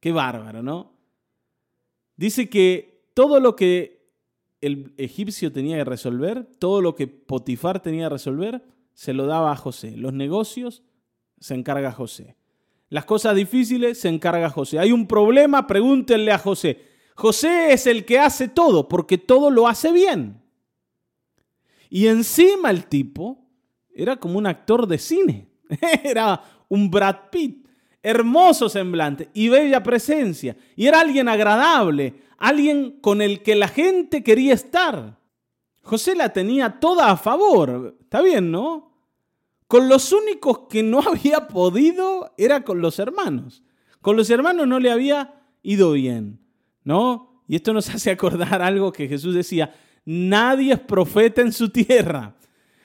Qué 0.00 0.12
bárbaro, 0.12 0.62
¿no? 0.62 0.92
Dice 2.16 2.48
que 2.48 3.10
todo 3.14 3.38
lo 3.40 3.54
que 3.54 4.00
el 4.60 4.94
egipcio 4.96 5.52
tenía 5.52 5.76
que 5.76 5.84
resolver, 5.84 6.44
todo 6.58 6.80
lo 6.80 6.94
que 6.94 7.06
Potifar 7.06 7.80
tenía 7.80 8.06
que 8.06 8.14
resolver, 8.14 8.62
se 8.92 9.12
lo 9.12 9.26
daba 9.26 9.52
a 9.52 9.56
José. 9.56 9.96
Los 9.96 10.12
negocios 10.12 10.82
se 11.38 11.54
encarga 11.54 11.92
José. 11.92 12.36
Las 12.88 13.04
cosas 13.04 13.36
difíciles 13.36 14.00
se 14.00 14.08
encarga 14.08 14.50
José. 14.50 14.78
Hay 14.78 14.92
un 14.92 15.06
problema, 15.06 15.66
pregúntenle 15.66 16.32
a 16.32 16.38
José. 16.38 16.82
José 17.14 17.72
es 17.72 17.86
el 17.86 18.04
que 18.04 18.18
hace 18.18 18.48
todo, 18.48 18.88
porque 18.88 19.16
todo 19.16 19.50
lo 19.50 19.68
hace 19.68 19.92
bien. 19.92 20.42
Y 21.88 22.06
encima 22.06 22.70
el 22.70 22.86
tipo 22.86 23.46
era 23.94 24.16
como 24.16 24.38
un 24.38 24.46
actor 24.46 24.86
de 24.86 24.98
cine. 24.98 25.48
Era 26.04 26.42
un 26.68 26.90
Brad 26.90 27.30
Pitt. 27.30 27.66
Hermoso 28.02 28.68
semblante 28.68 29.28
y 29.34 29.48
bella 29.48 29.82
presencia. 29.82 30.56
Y 30.76 30.86
era 30.86 31.00
alguien 31.00 31.28
agradable, 31.28 32.14
alguien 32.38 32.98
con 33.00 33.20
el 33.20 33.42
que 33.42 33.54
la 33.54 33.68
gente 33.68 34.22
quería 34.22 34.54
estar. 34.54 35.18
José 35.82 36.14
la 36.14 36.32
tenía 36.32 36.80
toda 36.80 37.10
a 37.10 37.16
favor, 37.16 37.96
está 38.00 38.22
bien, 38.22 38.50
¿no? 38.50 38.90
Con 39.66 39.88
los 39.88 40.12
únicos 40.12 40.60
que 40.68 40.82
no 40.82 41.00
había 41.06 41.46
podido 41.46 42.34
era 42.36 42.64
con 42.64 42.80
los 42.80 42.98
hermanos. 42.98 43.62
Con 44.00 44.16
los 44.16 44.30
hermanos 44.30 44.66
no 44.66 44.80
le 44.80 44.90
había 44.90 45.34
ido 45.62 45.92
bien, 45.92 46.40
¿no? 46.84 47.42
Y 47.46 47.56
esto 47.56 47.72
nos 47.72 47.88
hace 47.94 48.10
acordar 48.10 48.62
algo 48.62 48.92
que 48.92 49.08
Jesús 49.08 49.34
decía, 49.34 49.74
nadie 50.04 50.72
es 50.72 50.80
profeta 50.80 51.42
en 51.42 51.52
su 51.52 51.68
tierra. 51.68 52.34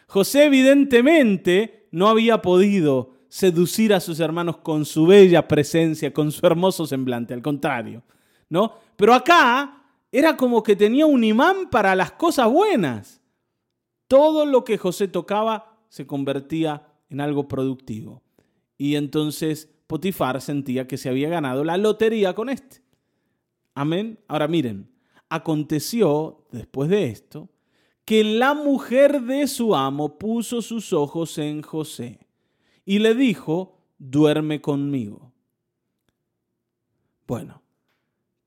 José 0.08 0.46
evidentemente 0.46 1.88
no 1.92 2.08
había 2.08 2.42
podido 2.42 3.15
seducir 3.36 3.94
a 3.94 4.00
sus 4.00 4.22
hermanos 4.22 4.60
con 4.60 4.86
su 4.86 5.08
bella 5.08 5.46
presencia, 5.46 6.14
con 6.14 6.32
su 6.32 6.48
hermoso 6.48 6.86
semblante, 6.86 7.34
al 7.34 7.42
contrario, 7.42 8.02
¿no? 8.48 8.76
Pero 8.96 9.14
acá 9.14 9.84
era 10.10 10.38
como 10.38 10.64
que 10.64 10.78
tenía 10.78 11.06
un 11.06 11.22
imán 11.22 11.70
para 11.70 11.96
las 11.96 12.14
cosas 12.14 12.50
buenas. 12.50 13.20
Todo 14.08 14.46
lo 14.46 14.64
que 14.64 14.78
José 14.78 15.10
tocaba 15.10 15.82
se 15.90 16.08
convertía 16.08 16.88
en 17.10 17.20
algo 17.20 17.50
productivo. 17.50 18.24
Y 18.78 18.96
entonces 18.96 19.70
Potifar 19.86 20.40
sentía 20.40 20.88
que 20.88 20.96
se 20.96 21.10
había 21.10 21.28
ganado 21.28 21.66
la 21.66 21.76
lotería 21.76 22.34
con 22.34 22.48
este. 22.48 22.84
Amén. 23.74 24.18
Ahora 24.30 24.48
miren, 24.48 24.90
aconteció 25.28 26.46
después 26.54 26.90
de 26.90 27.10
esto 27.10 27.50
que 28.06 28.24
la 28.24 28.54
mujer 28.54 29.24
de 29.24 29.46
su 29.48 29.76
amo 29.76 30.18
puso 30.18 30.62
sus 30.62 30.94
ojos 30.94 31.38
en 31.38 31.62
José 31.62 32.25
y 32.86 33.00
le 33.00 33.16
dijo, 33.16 33.82
duerme 33.98 34.62
conmigo. 34.62 35.34
Bueno, 37.28 37.64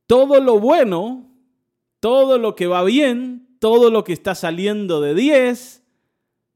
todo 0.07 0.41
lo 0.41 0.61
bueno, 0.61 1.29
todo 2.01 2.39
lo 2.39 2.55
que 2.55 2.69
va 2.69 2.85
bien, 2.85 3.57
todo 3.59 3.91
lo 3.91 4.05
que 4.05 4.13
está 4.13 4.37
saliendo 4.37 5.01
de 5.01 5.15
10, 5.15 5.85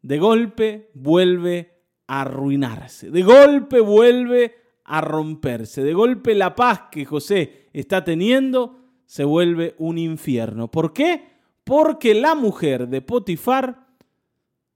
de 0.02 0.18
golpe 0.18 0.90
vuelve 0.94 1.82
a 2.06 2.22
arruinarse, 2.22 3.10
de 3.10 3.22
golpe 3.22 3.80
vuelve 3.80 4.54
a 4.84 5.00
romperse, 5.00 5.82
de 5.82 5.94
golpe 5.94 6.34
la 6.34 6.54
paz 6.54 6.84
que 6.90 7.04
José 7.04 7.68
está 7.72 8.04
teniendo 8.04 8.78
se 9.04 9.24
vuelve 9.24 9.74
un 9.78 9.98
infierno. 9.98 10.70
¿Por 10.70 10.92
qué? 10.92 11.32
Porque 11.64 12.14
la 12.14 12.34
mujer 12.34 12.88
de 12.88 13.02
Potifar 13.02 13.88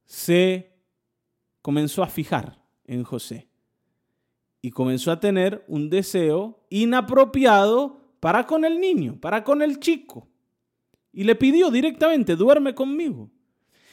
se 0.04 0.72
comenzó 1.62 2.02
a 2.02 2.08
fijar 2.08 2.65
en 2.87 3.05
José 3.05 3.49
y 4.66 4.71
comenzó 4.73 5.12
a 5.12 5.21
tener 5.21 5.64
un 5.69 5.90
deseo 5.90 6.59
inapropiado 6.71 8.00
para 8.19 8.49
con 8.49 8.64
el 8.64 8.81
niño, 8.81 9.16
para 9.21 9.45
con 9.45 9.62
el 9.62 9.78
chico. 9.78 10.26
Y 11.12 11.23
le 11.23 11.37
pidió 11.37 11.71
directamente, 11.71 12.35
duerme 12.35 12.75
conmigo. 12.75 13.31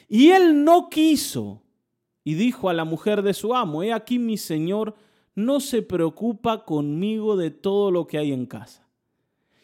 Y 0.08 0.30
él 0.30 0.64
no 0.64 0.90
quiso. 0.90 1.62
Y 2.24 2.34
dijo 2.34 2.70
a 2.70 2.74
la 2.74 2.86
mujer 2.86 3.22
de 3.22 3.36
su 3.36 3.54
amo, 3.54 3.84
he 3.84 3.94
aquí 3.94 4.18
mi 4.18 4.36
señor 4.36 4.96
no 5.36 5.60
se 5.60 5.84
preocupa 5.84 6.66
conmigo 6.66 7.38
de 7.38 7.52
todo 7.52 7.92
lo 7.92 8.08
que 8.08 8.18
hay 8.18 8.32
en 8.32 8.48
casa. 8.48 8.88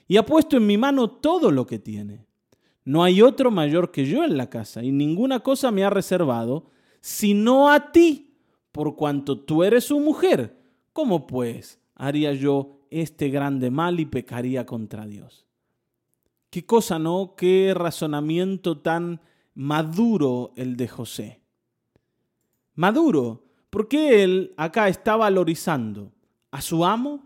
Y 0.07 0.17
ha 0.17 0.25
puesto 0.27 0.57
en 0.57 0.67
mi 0.67 0.77
mano 0.77 1.09
todo 1.09 1.49
lo 1.49 1.65
que 1.65 1.79
tiene. 1.79 2.27
No 2.85 3.03
hay 3.03 3.23
otro 3.23 3.49
mayor 3.49 3.89
que 3.91 4.05
yo 4.05 4.23
en 4.23 4.37
la 4.37 4.51
casa, 4.51 4.83
y 4.83 4.91
ninguna 4.91 5.39
cosa 5.39 5.71
me 5.71 5.83
ha 5.83 5.89
reservado, 5.89 6.69
sino 7.01 7.71
a 7.71 7.91
ti, 7.91 8.28
por 8.79 8.95
cuanto 8.95 9.37
tú 9.37 9.65
eres 9.65 9.83
su 9.83 9.99
mujer. 9.99 10.57
¿Cómo 10.93 11.27
pues 11.27 11.81
haría 11.95 12.31
yo 12.31 12.79
este 12.89 13.27
grande 13.27 13.69
mal 13.69 13.99
y 13.99 14.05
pecaría 14.05 14.65
contra 14.65 15.05
Dios. 15.05 15.45
Qué 16.49 16.65
cosa, 16.65 16.97
¿no? 16.97 17.33
Qué 17.35 17.73
razonamiento 17.75 18.77
tan 18.77 19.19
maduro 19.53 20.53
el 20.55 20.77
de 20.77 20.87
José. 20.87 21.41
Maduro, 22.75 23.43
porque 23.69 24.23
él 24.23 24.53
acá 24.55 24.87
está 24.87 25.17
valorizando 25.17 26.13
a 26.49 26.61
su 26.61 26.85
amo, 26.85 27.25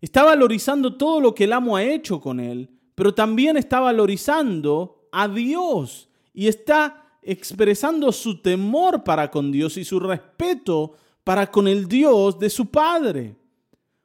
está 0.00 0.24
valorizando 0.24 0.96
todo 0.96 1.20
lo 1.20 1.32
que 1.32 1.44
el 1.44 1.52
amo 1.52 1.76
ha 1.76 1.84
hecho 1.84 2.20
con 2.20 2.40
él, 2.40 2.70
pero 2.96 3.14
también 3.14 3.56
está 3.56 3.78
valorizando 3.78 5.08
a 5.12 5.28
Dios 5.28 6.08
y 6.34 6.48
está 6.48 7.07
expresando 7.30 8.10
su 8.10 8.40
temor 8.40 9.04
para 9.04 9.30
con 9.30 9.52
Dios 9.52 9.76
y 9.76 9.84
su 9.84 10.00
respeto 10.00 10.94
para 11.24 11.50
con 11.50 11.68
el 11.68 11.86
Dios 11.86 12.38
de 12.38 12.48
su 12.48 12.70
padre. 12.70 13.36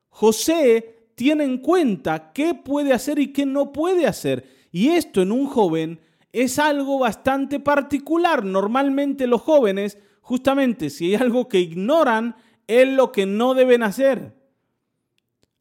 José 0.09 1.07
tiene 1.15 1.45
en 1.45 1.59
cuenta 1.59 2.33
qué 2.33 2.53
puede 2.53 2.91
hacer 2.91 3.19
y 3.19 3.31
qué 3.31 3.45
no 3.45 3.71
puede 3.71 4.07
hacer. 4.07 4.67
Y 4.73 4.89
esto 4.89 5.21
en 5.21 5.31
un 5.31 5.47
joven 5.47 6.01
es 6.33 6.59
algo 6.59 6.99
bastante 6.99 7.61
particular. 7.61 8.43
Normalmente 8.43 9.25
los 9.25 9.41
jóvenes, 9.41 9.97
justamente 10.19 10.89
si 10.89 11.05
hay 11.05 11.15
algo 11.15 11.47
que 11.47 11.61
ignoran, 11.61 12.35
es 12.67 12.89
lo 12.89 13.13
que 13.13 13.25
no 13.25 13.53
deben 13.53 13.83
hacer. 13.83 14.35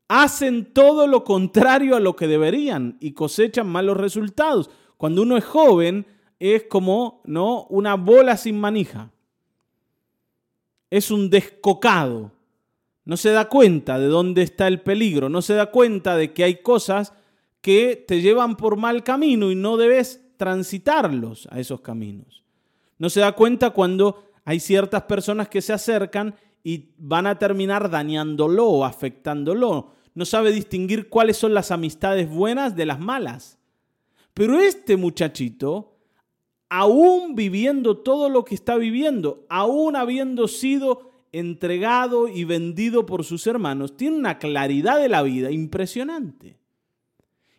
Hacen 0.08 0.74
todo 0.74 1.06
lo 1.06 1.22
contrario 1.22 1.94
a 1.94 2.00
lo 2.00 2.16
que 2.16 2.26
deberían 2.26 2.96
y 2.98 3.12
cosechan 3.12 3.68
malos 3.68 3.98
resultados. 3.98 4.68
Cuando 4.96 5.22
uno 5.22 5.36
es 5.36 5.44
joven 5.44 6.06
es 6.50 6.64
como 6.64 7.22
¿no? 7.24 7.66
una 7.66 7.94
bola 7.94 8.36
sin 8.36 8.58
manija. 8.58 9.10
Es 10.90 11.10
un 11.10 11.30
descocado. 11.30 12.32
No 13.04 13.16
se 13.16 13.30
da 13.30 13.48
cuenta 13.48 13.98
de 13.98 14.06
dónde 14.06 14.42
está 14.42 14.66
el 14.68 14.80
peligro, 14.80 15.28
no 15.28 15.40
se 15.42 15.54
da 15.54 15.70
cuenta 15.70 16.16
de 16.16 16.32
que 16.32 16.44
hay 16.44 16.62
cosas 16.62 17.12
que 17.60 18.04
te 18.06 18.20
llevan 18.20 18.56
por 18.56 18.76
mal 18.76 19.04
camino 19.04 19.50
y 19.50 19.54
no 19.54 19.76
debes 19.76 20.20
transitarlos 20.36 21.48
a 21.50 21.60
esos 21.60 21.80
caminos. 21.80 22.42
No 22.98 23.08
se 23.08 23.20
da 23.20 23.32
cuenta 23.32 23.70
cuando 23.70 24.24
hay 24.44 24.58
ciertas 24.60 25.02
personas 25.02 25.48
que 25.48 25.62
se 25.62 25.72
acercan 25.72 26.34
y 26.64 26.90
van 26.98 27.26
a 27.26 27.38
terminar 27.38 27.88
dañándolo 27.90 28.66
o 28.66 28.84
afectándolo. 28.84 29.92
No 30.14 30.24
sabe 30.24 30.52
distinguir 30.52 31.08
cuáles 31.08 31.36
son 31.36 31.54
las 31.54 31.70
amistades 31.70 32.28
buenas 32.28 32.76
de 32.76 32.86
las 32.86 32.98
malas. 33.00 33.58
Pero 34.34 34.58
este 34.58 34.96
muchachito, 34.96 35.91
aún 36.74 37.34
viviendo 37.34 37.98
todo 37.98 38.30
lo 38.30 38.46
que 38.46 38.54
está 38.54 38.78
viviendo, 38.78 39.44
aún 39.50 39.94
habiendo 39.94 40.48
sido 40.48 41.10
entregado 41.30 42.28
y 42.28 42.44
vendido 42.44 43.04
por 43.04 43.24
sus 43.24 43.46
hermanos, 43.46 43.94
tiene 43.94 44.16
una 44.16 44.38
claridad 44.38 44.98
de 44.98 45.10
la 45.10 45.22
vida 45.22 45.50
impresionante. 45.50 46.56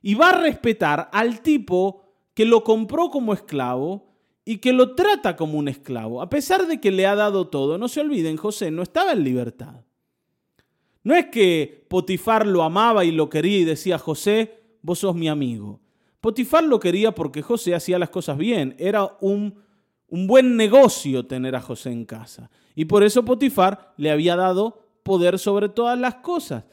Y 0.02 0.16
va 0.16 0.30
a 0.30 0.42
respetar 0.42 1.12
al 1.14 1.42
tipo 1.42 2.02
que 2.34 2.46
lo 2.46 2.64
compró 2.64 3.12
como 3.12 3.36
esclavo 3.36 4.16
y 4.46 4.58
que 4.58 4.74
lo 4.74 4.96
trata 4.96 5.36
como 5.36 5.60
un 5.60 5.68
esclavo, 5.68 6.20
a 6.20 6.30
pesar 6.32 6.66
de 6.66 6.82
que 6.82 6.90
le 6.90 7.06
ha 7.06 7.14
dado 7.14 7.50
todo. 7.50 7.78
No 7.78 7.90
se 7.90 8.02
olviden, 8.02 8.36
José 8.36 8.72
no 8.72 8.82
estaba 8.82 9.12
en 9.12 9.24
libertad. 9.24 9.86
No 11.04 11.14
es 11.14 11.28
que 11.28 11.86
Potifar 11.88 12.48
lo 12.48 12.64
amaba 12.64 13.06
y 13.06 13.12
lo 13.12 13.30
quería 13.30 13.60
y 13.60 13.64
decía, 13.64 14.00
José, 14.00 14.60
vos 14.82 14.98
sos 14.98 15.14
mi 15.14 15.28
amigo. 15.30 15.83
Potifar 16.24 16.64
lo 16.64 16.80
quería 16.80 17.14
porque 17.14 17.42
José 17.42 17.76
hacía 17.76 18.00
las 18.00 18.10
cosas 18.10 18.38
bien. 18.38 18.78
Era 18.80 19.18
un, 19.20 19.56
un 20.08 20.26
buen 20.26 20.56
negocio 20.56 21.26
tener 21.26 21.54
a 21.54 21.60
José 21.60 21.92
en 21.92 22.06
casa. 22.06 22.50
Y 22.76 22.86
por 22.86 23.04
eso 23.04 23.26
Potifar 23.26 23.94
le 23.98 24.10
había 24.10 24.38
dado 24.38 24.88
poder 25.04 25.38
sobre 25.38 25.68
todas 25.68 26.00
las 26.00 26.16
cosas. 26.16 26.64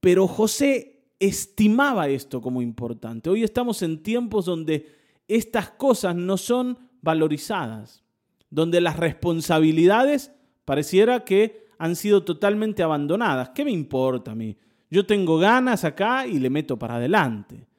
Pero 0.00 0.26
José 0.26 1.06
estimaba 1.18 2.08
esto 2.08 2.42
como 2.42 2.60
importante. 2.60 3.30
Hoy 3.30 3.44
estamos 3.44 3.80
en 3.80 4.02
tiempos 4.02 4.44
donde 4.44 4.94
estas 5.26 5.70
cosas 5.70 6.14
no 6.14 6.36
son 6.36 6.78
valorizadas, 7.00 8.04
donde 8.50 8.82
las 8.82 8.98
responsabilidades 8.98 10.32
pareciera 10.66 11.24
que 11.24 11.64
han 11.78 11.96
sido 11.96 12.24
totalmente 12.24 12.82
abandonadas. 12.82 13.52
¿Qué 13.54 13.64
me 13.64 13.70
importa 13.70 14.32
a 14.32 14.34
mí? 14.34 14.54
Yo 14.90 15.06
tengo 15.06 15.38
ganas 15.38 15.82
acá 15.84 16.26
y 16.26 16.38
le 16.38 16.50
meto 16.50 16.78
para 16.78 16.96
adelante. 16.96 17.69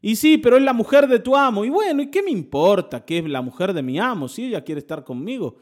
Y 0.00 0.16
sí, 0.16 0.38
pero 0.38 0.56
es 0.56 0.62
la 0.62 0.72
mujer 0.72 1.08
de 1.08 1.18
tu 1.18 1.36
amo. 1.36 1.64
Y 1.64 1.70
bueno, 1.70 2.02
¿y 2.02 2.10
qué 2.10 2.22
me 2.22 2.30
importa 2.30 3.04
que 3.04 3.18
es 3.18 3.24
la 3.28 3.42
mujer 3.42 3.72
de 3.72 3.82
mi 3.82 3.98
amo 3.98 4.28
si 4.28 4.46
ella 4.46 4.62
quiere 4.62 4.80
estar 4.80 5.04
conmigo? 5.04 5.56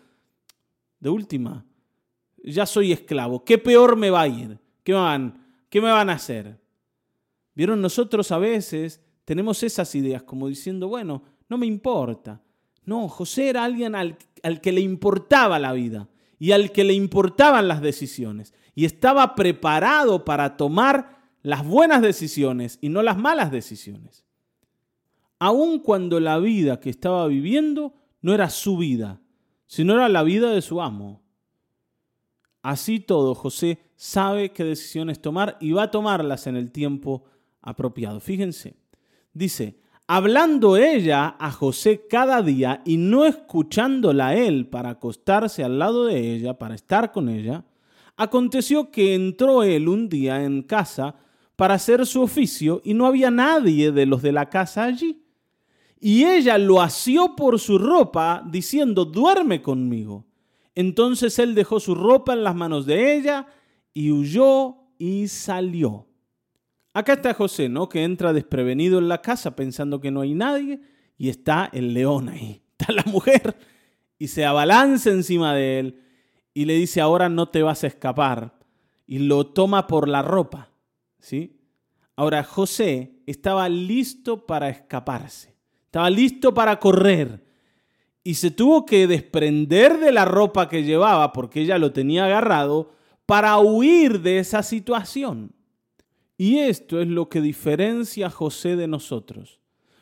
De 1.01 1.09
última, 1.09 1.64
ya 2.42 2.66
soy 2.66 2.92
esclavo. 2.92 3.44
¿Qué 3.44 3.59
peor 3.59 3.96
me 3.96 4.11
va 4.11 4.22
a 4.22 4.29
ir? 4.29 4.59
¿Qué 4.83 4.92
van, 4.92 5.46
qué 5.68 5.81
me 5.81 5.90
van 5.90 6.11
a 6.11 6.14
hacer? 6.14 6.61
Vieron, 7.55 7.81
nosotros 7.81 8.31
a 8.31 8.38
veces 8.38 9.01
tenemos 9.25 9.62
esas 9.62 9.94
ideas 9.94 10.22
como 10.22 10.49
diciendo, 10.49 10.88
bueno, 10.88 11.22
no 11.49 11.59
me 11.59 11.66
importa. 11.66 12.42
No, 12.85 13.09
José 13.09 13.49
era 13.49 13.64
alguien 13.64 13.94
al, 13.94 14.16
al 14.42 14.61
que 14.61 14.72
le 14.72 14.81
importaba 14.81 15.59
la 15.59 15.72
vida 15.72 16.09
y 16.38 16.53
al 16.53 16.70
que 16.70 16.85
le 16.85 16.92
importaban 16.92 17.66
las 17.66 17.81
decisiones 17.81 18.53
y 18.75 18.85
estaba 18.85 19.35
preparado 19.35 20.25
para 20.25 20.57
tomar 20.57 21.16
las 21.42 21.66
buenas 21.66 22.03
decisiones 22.03 22.79
y 22.81 22.90
no 22.90 23.03
las 23.03 23.16
malas 23.16 23.51
decisiones. 23.51 24.26
Aun 25.38 25.81
cuando 25.81 26.18
la 26.20 26.38
vida 26.38 26.81
que 26.81 26.90
estaba 26.90 27.27
viviendo 27.27 27.94
no 28.22 28.33
era 28.33 28.49
su 28.51 28.79
vida, 28.79 29.20
sino 29.66 29.94
era 29.94 30.09
la 30.09 30.22
vida 30.22 30.51
de 30.51 30.62
su 30.62 30.81
amo. 30.81 31.22
Así 32.62 33.01
todo, 33.01 33.35
José 33.35 33.79
sabe 33.94 34.51
qué 34.51 34.64
decisiones 34.64 35.20
tomar 35.20 35.57
y 35.61 35.72
va 35.72 35.85
a 35.85 35.90
tomarlas 35.90 36.46
en 36.46 36.57
el 36.57 36.72
tiempo 36.72 37.25
apropiado. 37.62 38.18
Fíjense, 38.20 38.77
dice, 39.33 39.79
hablando 40.07 40.77
ella 40.77 41.37
a 41.38 41.53
José 41.53 42.07
cada 42.09 42.42
día 42.42 42.83
y 42.85 42.96
no 42.96 43.25
escuchándola 43.25 44.35
él 44.35 44.66
para 44.66 44.90
acostarse 44.90 45.62
al 45.62 45.79
lado 45.79 46.07
de 46.07 46.35
ella, 46.35 46.59
para 46.59 46.75
estar 46.75 47.12
con 47.12 47.29
ella, 47.29 47.64
aconteció 48.16 48.90
que 48.90 49.14
entró 49.14 49.62
él 49.62 49.88
un 49.88 50.09
día 50.09 50.42
en 50.42 50.62
casa 50.62 51.14
para 51.57 51.75
hacer 51.75 52.07
su 52.07 52.22
oficio 52.22 52.81
y 52.85 52.94
no 52.94 53.07
había 53.07 53.31
nadie 53.31 53.92
de 53.92 54.07
los 54.07 54.22
de 54.22 54.33
la 54.33 54.49
casa 54.49 54.85
allí. 54.85 55.26
Y 56.01 56.25
ella 56.25 56.59
lo 56.59 56.81
asió 56.81 57.35
por 57.35 57.59
su 57.59 57.79
ropa, 57.79 58.45
diciendo, 58.47 59.05
duerme 59.05 59.63
conmigo. 59.63 60.27
Entonces 60.75 61.39
él 61.39 61.55
dejó 61.55 61.81
su 61.81 61.95
ropa 61.95 62.35
en 62.35 62.45
las 62.45 62.55
manos 62.55 62.85
de 62.87 63.15
ella 63.15 63.47
y 63.95 64.11
huyó 64.11 64.77
y 64.99 65.27
salió. 65.29 66.07
Acá 66.93 67.15
está 67.15 67.35
José, 67.35 67.69
¿no? 67.69 67.89
Que 67.89 68.05
entra 68.05 68.33
desprevenido 68.33 68.99
en 68.99 69.09
la 69.09 69.23
casa 69.23 69.57
pensando 69.57 70.01
que 70.01 70.11
no 70.11 70.21
hay 70.21 70.35
nadie 70.35 70.81
y 71.17 71.29
está 71.29 71.71
el 71.73 71.95
león 71.95 72.29
ahí. 72.29 72.63
Está 72.79 72.93
la 72.93 73.05
mujer 73.11 73.57
y 74.19 74.29
se 74.29 74.45
abalanza 74.45 75.11
encima 75.11 75.55
de 75.55 75.79
él 75.79 76.03
y 76.53 76.67
le 76.67 76.75
dice, 76.75 77.01
ahora 77.01 77.31
no 77.31 77.49
te 77.49 77.63
vas 77.63 77.85
a 77.85 77.87
escapar. 77.87 78.59
Y 79.07 79.21
lo 79.21 79.47
toma 79.47 79.87
por 79.87 80.09
la 80.09 80.21
ropa, 80.21 80.71
¿sí? 81.19 81.59
Ahora 82.17 82.45
José 82.45 83.23
estaba 83.27 83.67
listo 83.71 84.47
para 84.47 84.69
escaparse, 84.69 85.56
estaba 85.87 86.11
listo 86.11 86.53
para 86.53 86.79
correr 86.79 87.44
y 88.22 88.35
se 88.35 88.51
tuvo 88.51 88.85
que 88.85 89.07
desprender 89.07 89.99
de 89.99 90.12
la 90.12 90.25
ropa 90.25 90.68
que 90.68 90.83
llevaba 90.83 91.33
porque 91.33 91.61
ella 91.61 91.79
lo 91.79 91.92
tenía 91.92 92.25
agarrado 92.27 92.90
para 93.25 93.57
huir 93.59 94.20
de 94.20 94.38
esa 94.38 94.62
situación. 94.62 95.53
Y 96.37 96.59
esto 96.59 97.01
es 97.01 97.09
lo 97.09 97.29
que 97.29 97.40
diferencia 97.40 98.27
a 98.27 98.31
José 98.31 98.77
de 98.77 98.88
nosotros. 98.88 99.61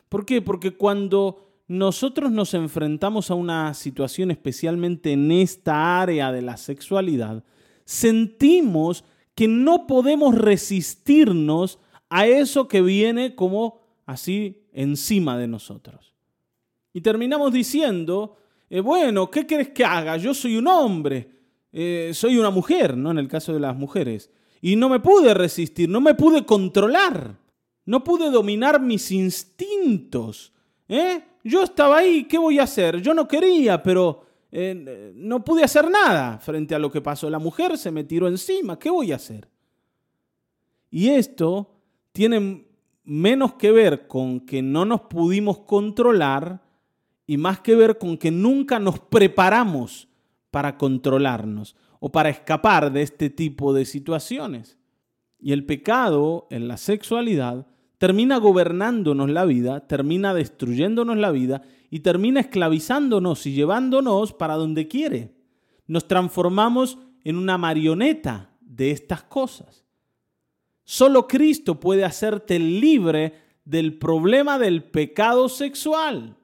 ¿Por 0.09 0.25
qué? 0.25 0.43
Porque 0.43 0.73
cuando 0.73 1.51
nosotros 1.69 2.33
nos 2.33 2.55
enfrentamos 2.55 3.31
a 3.31 3.35
una 3.35 3.73
situación 3.75 4.31
especialmente 4.31 5.13
en 5.13 5.31
esta 5.31 6.01
área 6.01 6.33
de 6.33 6.43
la 6.43 6.57
sexualidad, 6.57 7.45
sentimos 7.85 9.05
que 9.35 9.49
no 9.49 9.87
podemos 9.87 10.35
resistirnos 10.35 11.79
a 12.09 12.27
eso 12.27 12.69
que 12.69 12.81
viene 12.81 13.35
como 13.35 13.84
así 14.07 14.67
encima 14.73 15.39
de 15.39 15.49
nosotros. 15.49 16.15
Y 16.93 17.01
terminamos 17.01 17.53
diciendo, 17.53 18.37
eh, 18.71 18.81
bueno, 18.81 19.31
¿qué 19.31 19.47
quieres 19.47 19.71
que 19.71 19.85
haga? 19.85 20.17
Yo 20.17 20.35
soy 20.35 20.57
un 20.57 20.69
hombre, 20.69 21.29
eh, 21.73 22.11
soy 22.15 22.39
una 22.39 22.51
mujer, 22.51 22.97
¿no? 22.97 23.11
En 23.11 23.19
el 23.19 23.29
caso 23.29 23.53
de 23.53 23.61
las 23.61 23.77
mujeres 23.77 24.31
y 24.65 24.77
no 24.77 24.89
me 24.89 24.99
pude 24.99 25.35
resistir, 25.35 25.91
no 25.91 26.01
me 26.01 26.15
pude 26.15 26.47
controlar, 26.47 27.37
no 27.85 28.03
pude 28.03 28.31
dominar 28.31 28.81
mis 28.81 29.11
instintos. 29.11 30.55
¿eh? 30.89 31.23
Yo 31.45 31.65
estaba 31.65 31.99
ahí, 31.99 32.25
¿qué 32.25 32.39
voy 32.39 32.59
a 32.59 32.63
hacer? 32.63 33.03
Yo 33.03 33.13
no 33.13 33.29
quería, 33.29 33.83
pero 33.83 34.25
eh, 34.51 35.13
no 35.17 35.45
pude 35.45 35.65
hacer 35.65 35.91
nada 35.91 36.39
frente 36.39 36.75
a 36.75 36.79
lo 36.79 36.91
que 36.91 37.03
pasó. 37.03 37.29
La 37.29 37.39
mujer 37.39 37.77
se 37.77 37.91
me 37.91 38.05
tiró 38.05 38.27
encima, 38.27 38.79
¿qué 38.79 38.89
voy 38.89 39.13
a 39.13 39.17
hacer? 39.17 39.47
Y 40.91 41.11
esto 41.11 41.71
tiene 42.13 42.64
menos 43.05 43.55
que 43.55 43.71
ver 43.71 44.07
con 44.07 44.41
que 44.41 44.63
no 44.63 44.85
nos 44.85 45.03
pudimos 45.03 45.59
controlar 45.61 46.63
y 47.27 47.37
más 47.37 47.61
que 47.61 47.75
ver 47.75 47.99
con 47.99 48.19
que 48.19 48.31
nunca 48.31 48.79
nos 48.79 48.99
preparamos 48.99 50.09
para 50.51 50.77
controlarnos 50.77 51.77
o 52.01 52.13
para 52.13 52.29
escapar 52.29 52.93
de 52.93 53.03
este 53.03 53.31
tipo 53.31 53.73
de 53.73 53.85
situaciones. 53.85 54.79
Y 55.39 55.53
el 55.53 55.65
pecado 55.67 56.47
en 56.51 56.69
la 56.69 56.77
sexualidad 56.77 57.67
termina 57.99 58.39
gobernándonos 58.39 59.31
la 59.31 59.45
vida, 59.45 59.87
termina 59.87 60.35
destruyéndonos 60.35 61.17
la 61.17 61.31
vida 61.31 61.63
y 61.91 62.01
termina 62.01 62.41
esclavizándonos 62.41 63.47
y 63.47 63.53
llevándonos 63.53 64.33
para 64.33 64.55
donde 64.55 64.89
quiere. 64.89 65.35
Nos 65.87 66.09
transformamos 66.09 66.99
en 67.25 67.37
una 67.37 67.59
marioneta 67.59 68.51
de 68.61 68.91
estas 68.91 69.23
cosas. 69.23 69.84
Solo 70.85 71.27
Cristo 71.27 71.81
puede 71.81 72.05
hacerte 72.05 72.59
libre 72.59 73.33
del 73.65 73.99
problema 73.99 74.59
del 74.59 74.85
pecado 74.85 75.49
sexual. 75.49 76.37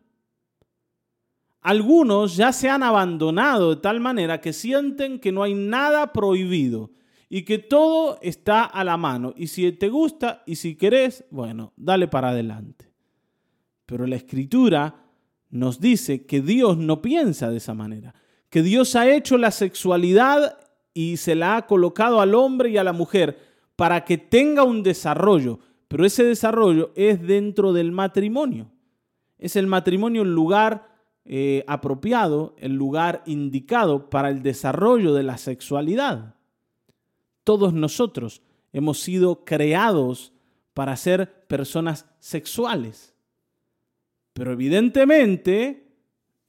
Algunos 1.60 2.36
ya 2.36 2.52
se 2.52 2.70
han 2.70 2.82
abandonado 2.82 3.74
de 3.74 3.82
tal 3.82 4.00
manera 4.00 4.40
que 4.40 4.54
sienten 4.54 5.18
que 5.18 5.30
no 5.30 5.42
hay 5.42 5.54
nada 5.54 6.12
prohibido 6.12 6.90
y 7.28 7.42
que 7.42 7.58
todo 7.58 8.18
está 8.22 8.64
a 8.64 8.82
la 8.82 8.96
mano. 8.96 9.34
Y 9.36 9.48
si 9.48 9.70
te 9.72 9.90
gusta 9.90 10.42
y 10.46 10.56
si 10.56 10.74
querés, 10.74 11.24
bueno, 11.30 11.74
dale 11.76 12.08
para 12.08 12.30
adelante. 12.30 12.90
Pero 13.84 14.06
la 14.06 14.16
escritura 14.16 15.04
nos 15.50 15.80
dice 15.80 16.24
que 16.24 16.40
Dios 16.40 16.78
no 16.78 17.02
piensa 17.02 17.50
de 17.50 17.58
esa 17.58 17.74
manera, 17.74 18.14
que 18.48 18.62
Dios 18.62 18.96
ha 18.96 19.10
hecho 19.10 19.36
la 19.36 19.50
sexualidad 19.50 20.58
y 20.94 21.18
se 21.18 21.34
la 21.34 21.56
ha 21.56 21.66
colocado 21.66 22.20
al 22.20 22.34
hombre 22.34 22.70
y 22.70 22.78
a 22.78 22.84
la 22.84 22.92
mujer 22.92 23.49
para 23.80 24.04
que 24.04 24.18
tenga 24.18 24.62
un 24.62 24.82
desarrollo, 24.82 25.58
pero 25.88 26.04
ese 26.04 26.22
desarrollo 26.22 26.92
es 26.96 27.26
dentro 27.26 27.72
del 27.72 27.92
matrimonio. 27.92 28.70
Es 29.38 29.56
el 29.56 29.66
matrimonio 29.66 30.20
el 30.20 30.34
lugar 30.34 30.98
eh, 31.24 31.64
apropiado, 31.66 32.54
el 32.58 32.74
lugar 32.74 33.22
indicado 33.24 34.10
para 34.10 34.28
el 34.28 34.42
desarrollo 34.42 35.14
de 35.14 35.22
la 35.22 35.38
sexualidad. 35.38 36.34
Todos 37.42 37.72
nosotros 37.72 38.42
hemos 38.74 39.00
sido 39.00 39.46
creados 39.46 40.34
para 40.74 40.94
ser 40.98 41.46
personas 41.46 42.04
sexuales. 42.18 43.14
Pero 44.34 44.52
evidentemente, 44.52 45.86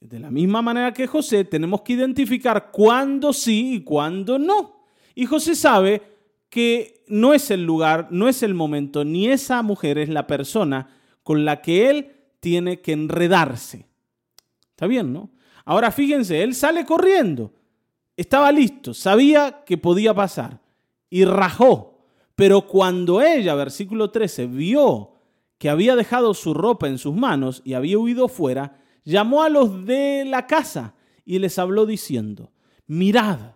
de 0.00 0.20
la 0.20 0.30
misma 0.30 0.60
manera 0.60 0.92
que 0.92 1.06
José, 1.06 1.46
tenemos 1.46 1.80
que 1.80 1.94
identificar 1.94 2.70
cuándo 2.70 3.32
sí 3.32 3.76
y 3.76 3.80
cuándo 3.84 4.38
no. 4.38 4.84
Y 5.14 5.24
José 5.24 5.54
sabe 5.54 6.11
que 6.52 7.02
no 7.08 7.32
es 7.32 7.50
el 7.50 7.64
lugar, 7.64 8.08
no 8.10 8.28
es 8.28 8.42
el 8.42 8.52
momento, 8.52 9.06
ni 9.06 9.26
esa 9.26 9.62
mujer 9.62 9.96
es 9.96 10.10
la 10.10 10.26
persona 10.26 10.90
con 11.22 11.46
la 11.46 11.62
que 11.62 11.88
él 11.88 12.12
tiene 12.40 12.82
que 12.82 12.92
enredarse. 12.92 13.88
Está 14.68 14.86
bien, 14.86 15.14
¿no? 15.14 15.30
Ahora 15.64 15.90
fíjense, 15.90 16.42
él 16.42 16.54
sale 16.54 16.84
corriendo. 16.84 17.54
Estaba 18.18 18.52
listo, 18.52 18.92
sabía 18.92 19.62
que 19.64 19.78
podía 19.78 20.12
pasar 20.12 20.60
y 21.08 21.24
rajó. 21.24 22.04
Pero 22.34 22.66
cuando 22.66 23.22
ella, 23.22 23.54
versículo 23.54 24.10
13, 24.10 24.44
vio 24.44 25.12
que 25.56 25.70
había 25.70 25.96
dejado 25.96 26.34
su 26.34 26.52
ropa 26.52 26.86
en 26.86 26.98
sus 26.98 27.14
manos 27.14 27.62
y 27.64 27.72
había 27.72 27.98
huido 27.98 28.28
fuera, 28.28 28.78
llamó 29.04 29.42
a 29.42 29.48
los 29.48 29.86
de 29.86 30.26
la 30.26 30.46
casa 30.46 30.96
y 31.24 31.38
les 31.38 31.58
habló 31.58 31.86
diciendo, 31.86 32.52
mirad, 32.86 33.52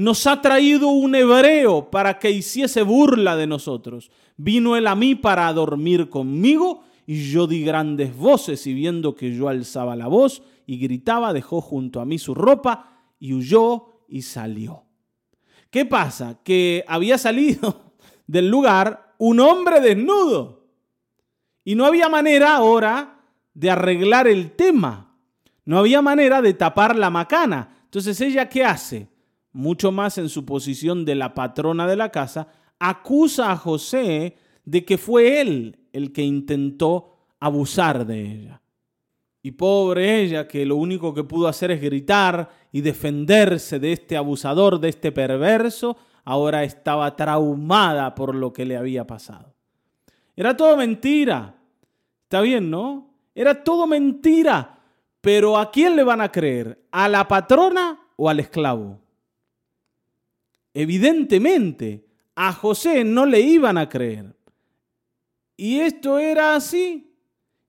nos 0.00 0.26
ha 0.26 0.40
traído 0.40 0.88
un 0.88 1.14
hebreo 1.14 1.90
para 1.90 2.18
que 2.18 2.30
hiciese 2.30 2.80
burla 2.82 3.36
de 3.36 3.46
nosotros. 3.46 4.10
Vino 4.38 4.74
él 4.74 4.86
a 4.86 4.94
mí 4.94 5.14
para 5.14 5.52
dormir 5.52 6.08
conmigo 6.08 6.84
y 7.06 7.30
yo 7.30 7.46
di 7.46 7.62
grandes 7.62 8.16
voces 8.16 8.66
y 8.66 8.72
viendo 8.72 9.14
que 9.14 9.36
yo 9.36 9.50
alzaba 9.50 9.96
la 9.96 10.06
voz 10.06 10.42
y 10.64 10.78
gritaba, 10.78 11.34
dejó 11.34 11.60
junto 11.60 12.00
a 12.00 12.06
mí 12.06 12.18
su 12.18 12.34
ropa 12.34 13.02
y 13.18 13.34
huyó 13.34 14.04
y 14.08 14.22
salió. 14.22 14.84
¿Qué 15.68 15.84
pasa? 15.84 16.40
Que 16.42 16.82
había 16.88 17.18
salido 17.18 17.92
del 18.26 18.48
lugar 18.48 19.14
un 19.18 19.38
hombre 19.38 19.80
desnudo 19.80 20.64
y 21.62 21.74
no 21.74 21.84
había 21.84 22.08
manera 22.08 22.56
ahora 22.56 23.20
de 23.52 23.70
arreglar 23.70 24.28
el 24.28 24.52
tema. 24.52 25.14
No 25.66 25.78
había 25.78 26.00
manera 26.00 26.40
de 26.40 26.54
tapar 26.54 26.96
la 26.96 27.10
macana. 27.10 27.82
Entonces 27.84 28.18
ella, 28.22 28.48
¿qué 28.48 28.64
hace? 28.64 29.09
Mucho 29.52 29.92
más 29.92 30.18
en 30.18 30.28
su 30.28 30.44
posición 30.44 31.04
de 31.04 31.14
la 31.14 31.34
patrona 31.34 31.86
de 31.86 31.96
la 31.96 32.10
casa, 32.10 32.48
acusa 32.78 33.52
a 33.52 33.56
José 33.56 34.36
de 34.64 34.84
que 34.84 34.98
fue 34.98 35.40
él 35.40 35.78
el 35.92 36.12
que 36.12 36.22
intentó 36.22 37.16
abusar 37.40 38.06
de 38.06 38.20
ella. 38.20 38.62
Y 39.42 39.52
pobre 39.52 40.20
ella, 40.20 40.46
que 40.46 40.66
lo 40.66 40.76
único 40.76 41.14
que 41.14 41.24
pudo 41.24 41.48
hacer 41.48 41.70
es 41.70 41.80
gritar 41.80 42.50
y 42.72 42.82
defenderse 42.82 43.78
de 43.78 43.92
este 43.92 44.16
abusador, 44.16 44.78
de 44.78 44.90
este 44.90 45.12
perverso, 45.12 45.96
ahora 46.24 46.62
estaba 46.62 47.16
traumada 47.16 48.14
por 48.14 48.34
lo 48.34 48.52
que 48.52 48.66
le 48.66 48.76
había 48.76 49.06
pasado. 49.06 49.54
Era 50.36 50.56
todo 50.56 50.76
mentira. 50.76 51.54
Está 52.24 52.42
bien, 52.42 52.70
¿no? 52.70 53.08
Era 53.34 53.64
todo 53.64 53.86
mentira. 53.86 54.78
Pero 55.20 55.58
¿a 55.58 55.70
quién 55.70 55.96
le 55.96 56.02
van 56.02 56.20
a 56.20 56.30
creer? 56.30 56.84
¿A 56.90 57.08
la 57.08 57.26
patrona 57.26 57.98
o 58.16 58.28
al 58.28 58.40
esclavo? 58.40 59.00
Evidentemente, 60.74 62.06
a 62.34 62.52
José 62.52 63.04
no 63.04 63.26
le 63.26 63.40
iban 63.40 63.78
a 63.78 63.88
creer. 63.88 64.36
Y 65.56 65.80
esto 65.80 66.18
era 66.18 66.54
así. 66.54 67.14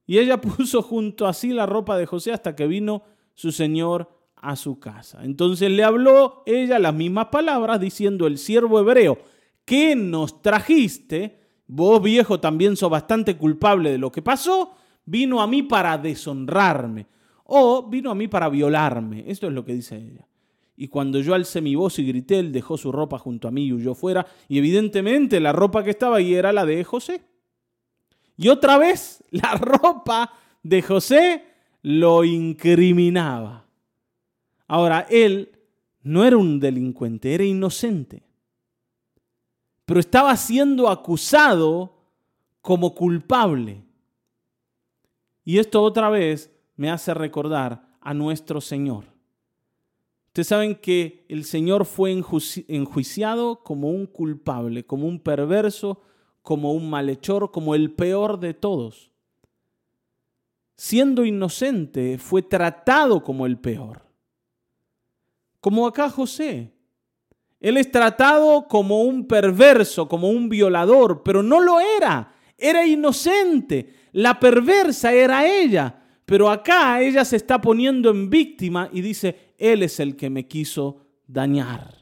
Y 0.06 0.20
ella 0.20 0.40
puso 0.42 0.82
junto 0.82 1.28
a 1.28 1.34
sí 1.34 1.50
la 1.50 1.66
ropa 1.66 1.98
de 1.98 2.06
José 2.06 2.32
hasta 2.32 2.56
que 2.56 2.68
vino 2.68 3.04
su 3.34 3.52
señor 3.52 4.10
a 4.36 4.56
su 4.56 4.80
casa. 4.80 5.24
Entonces 5.24 5.70
le 5.70 5.84
habló 5.84 6.44
ella 6.46 6.80
las 6.80 6.94
mismas 6.94 7.28
palabras 7.28 7.80
diciendo, 7.80 8.28
el 8.28 8.38
siervo 8.38 8.80
hebreo, 8.80 9.20
¿qué 9.66 9.96
nos 9.96 10.42
trajiste? 10.42 11.40
Vos 11.68 12.02
viejo 12.02 12.40
también 12.40 12.76
sos 12.76 12.90
bastante 12.90 13.38
culpable 13.38 13.92
de 13.92 13.98
lo 13.98 14.12
que 14.12 14.22
pasó, 14.22 14.76
vino 15.06 15.42
a 15.42 15.48
mí 15.48 15.64
para 15.64 15.98
deshonrarme 15.98 17.08
o 17.46 17.88
vino 17.88 18.12
a 18.12 18.16
mí 18.16 18.28
para 18.28 18.50
violarme. 18.50 19.24
Esto 19.28 19.48
es 19.48 19.54
lo 19.54 19.64
que 19.64 19.74
dice 19.74 19.98
ella. 19.98 20.28
Y 20.82 20.88
cuando 20.88 21.20
yo 21.20 21.36
alcé 21.36 21.62
mi 21.62 21.76
voz 21.76 22.00
y 22.00 22.08
grité, 22.08 22.40
él 22.40 22.52
dejó 22.52 22.76
su 22.76 22.92
ropa 22.92 23.20
junto 23.20 23.48
a 23.48 23.52
mí 23.52 23.66
y 23.66 23.74
huyó 23.74 23.94
fuera. 23.94 24.26
Y 24.48 24.58
evidentemente 24.58 25.40
la 25.40 25.52
ropa 25.52 25.84
que 25.84 25.92
estaba 25.92 26.18
ahí 26.18 26.34
era 26.34 26.52
la 26.52 26.66
de 26.66 26.84
José. 26.84 27.22
Y 28.36 28.48
otra 28.48 28.80
vez 28.80 29.24
la 29.30 29.54
ropa 29.58 30.34
de 30.64 30.82
José 30.82 31.46
lo 31.84 32.24
incriminaba. 32.24 33.68
Ahora, 34.68 35.06
él 35.12 35.52
no 36.02 36.26
era 36.26 36.38
un 36.38 36.60
delincuente, 36.60 37.36
era 37.36 37.44
inocente. 37.44 38.24
Pero 39.86 40.00
estaba 40.00 40.36
siendo 40.36 40.90
acusado 40.90 42.08
como 42.64 42.96
culpable. 42.96 43.84
Y 45.46 45.60
esto 45.60 45.84
otra 45.84 46.10
vez 46.10 46.52
me 46.76 46.90
hace 46.90 47.14
recordar 47.14 47.88
a 48.02 48.16
nuestro 48.16 48.62
Señor. 48.62 49.12
Ustedes 50.32 50.48
saben 50.48 50.76
que 50.76 51.26
el 51.28 51.44
Señor 51.44 51.84
fue 51.84 52.10
enjuiciado 52.10 53.64
como 53.66 53.90
un 53.90 54.06
culpable, 54.06 54.86
como 54.86 55.06
un 55.06 55.20
perverso, 55.20 56.04
como 56.42 56.72
un 56.72 56.90
malhechor, 56.90 57.52
como 57.52 57.76
el 57.76 57.92
peor 57.92 58.40
de 58.40 58.54
todos. 58.54 59.12
Siendo 60.78 61.26
inocente, 61.26 62.18
fue 62.18 62.44
tratado 62.44 63.22
como 63.22 63.46
el 63.46 63.60
peor. 63.60 64.04
Como 65.60 65.86
acá 65.86 66.10
José. 66.10 66.72
Él 67.60 67.76
es 67.76 67.92
tratado 67.92 68.70
como 68.70 69.04
un 69.04 69.28
perverso, 69.28 70.08
como 70.08 70.30
un 70.30 70.48
violador, 70.48 71.24
pero 71.24 71.44
no 71.44 71.60
lo 71.60 71.82
era. 71.82 72.34
Era 72.58 72.88
inocente. 72.88 73.94
La 74.14 74.40
perversa 74.40 75.12
era 75.12 75.46
ella. 75.46 75.98
Pero 76.24 76.50
acá 76.50 77.02
ella 77.02 77.26
se 77.26 77.36
está 77.36 77.60
poniendo 77.60 78.10
en 78.10 78.30
víctima 78.30 78.90
y 78.94 79.02
dice, 79.02 79.51
Él 79.62 79.84
es 79.84 80.00
el 80.00 80.16
que 80.16 80.30
me 80.30 80.48
quiso 80.48 81.06
dañar. 81.28 82.02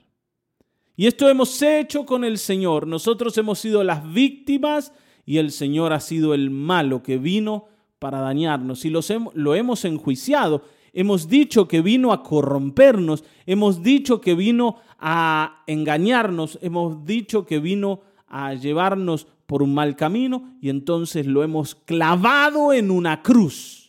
Y 0.96 1.08
esto 1.08 1.30
hemos 1.30 1.62
hecho 1.62 2.06
con 2.06 2.24
el 2.24 2.38
Señor. 2.38 2.88
Nosotros 2.88 3.38
hemos 3.38 3.60
sido 3.60 3.84
las 3.84 4.12
víctimas 4.12 4.94
y 5.26 5.38
el 5.38 5.52
Señor 5.52 5.94
ha 5.94 6.00
sido 6.00 6.34
el 6.34 6.50
malo 6.50 7.04
que 7.04 7.18
vino 7.18 7.66
para 8.00 8.22
dañarnos. 8.22 8.86
Y 8.86 8.90
lo 8.90 9.56
hemos 9.56 9.86
enjuiciado. 9.86 10.64
Hemos 10.94 11.28
dicho 11.28 11.68
que 11.68 11.82
vino 11.82 12.14
a 12.14 12.24
corrompernos. 12.24 13.24
Hemos 13.46 13.84
dicho 13.84 14.22
que 14.22 14.36
vino 14.36 14.78
a 14.98 15.64
engañarnos. 15.68 16.60
Hemos 16.62 17.06
dicho 17.06 17.46
que 17.46 17.60
vino 17.60 18.02
a 18.28 18.54
llevarnos 18.54 19.28
por 19.46 19.64
un 19.64 19.74
mal 19.74 19.96
camino 19.96 20.56
y 20.62 20.70
entonces 20.70 21.26
lo 21.26 21.44
hemos 21.44 21.76
clavado 21.76 22.72
en 22.72 22.92
una 22.92 23.22
cruz. 23.24 23.89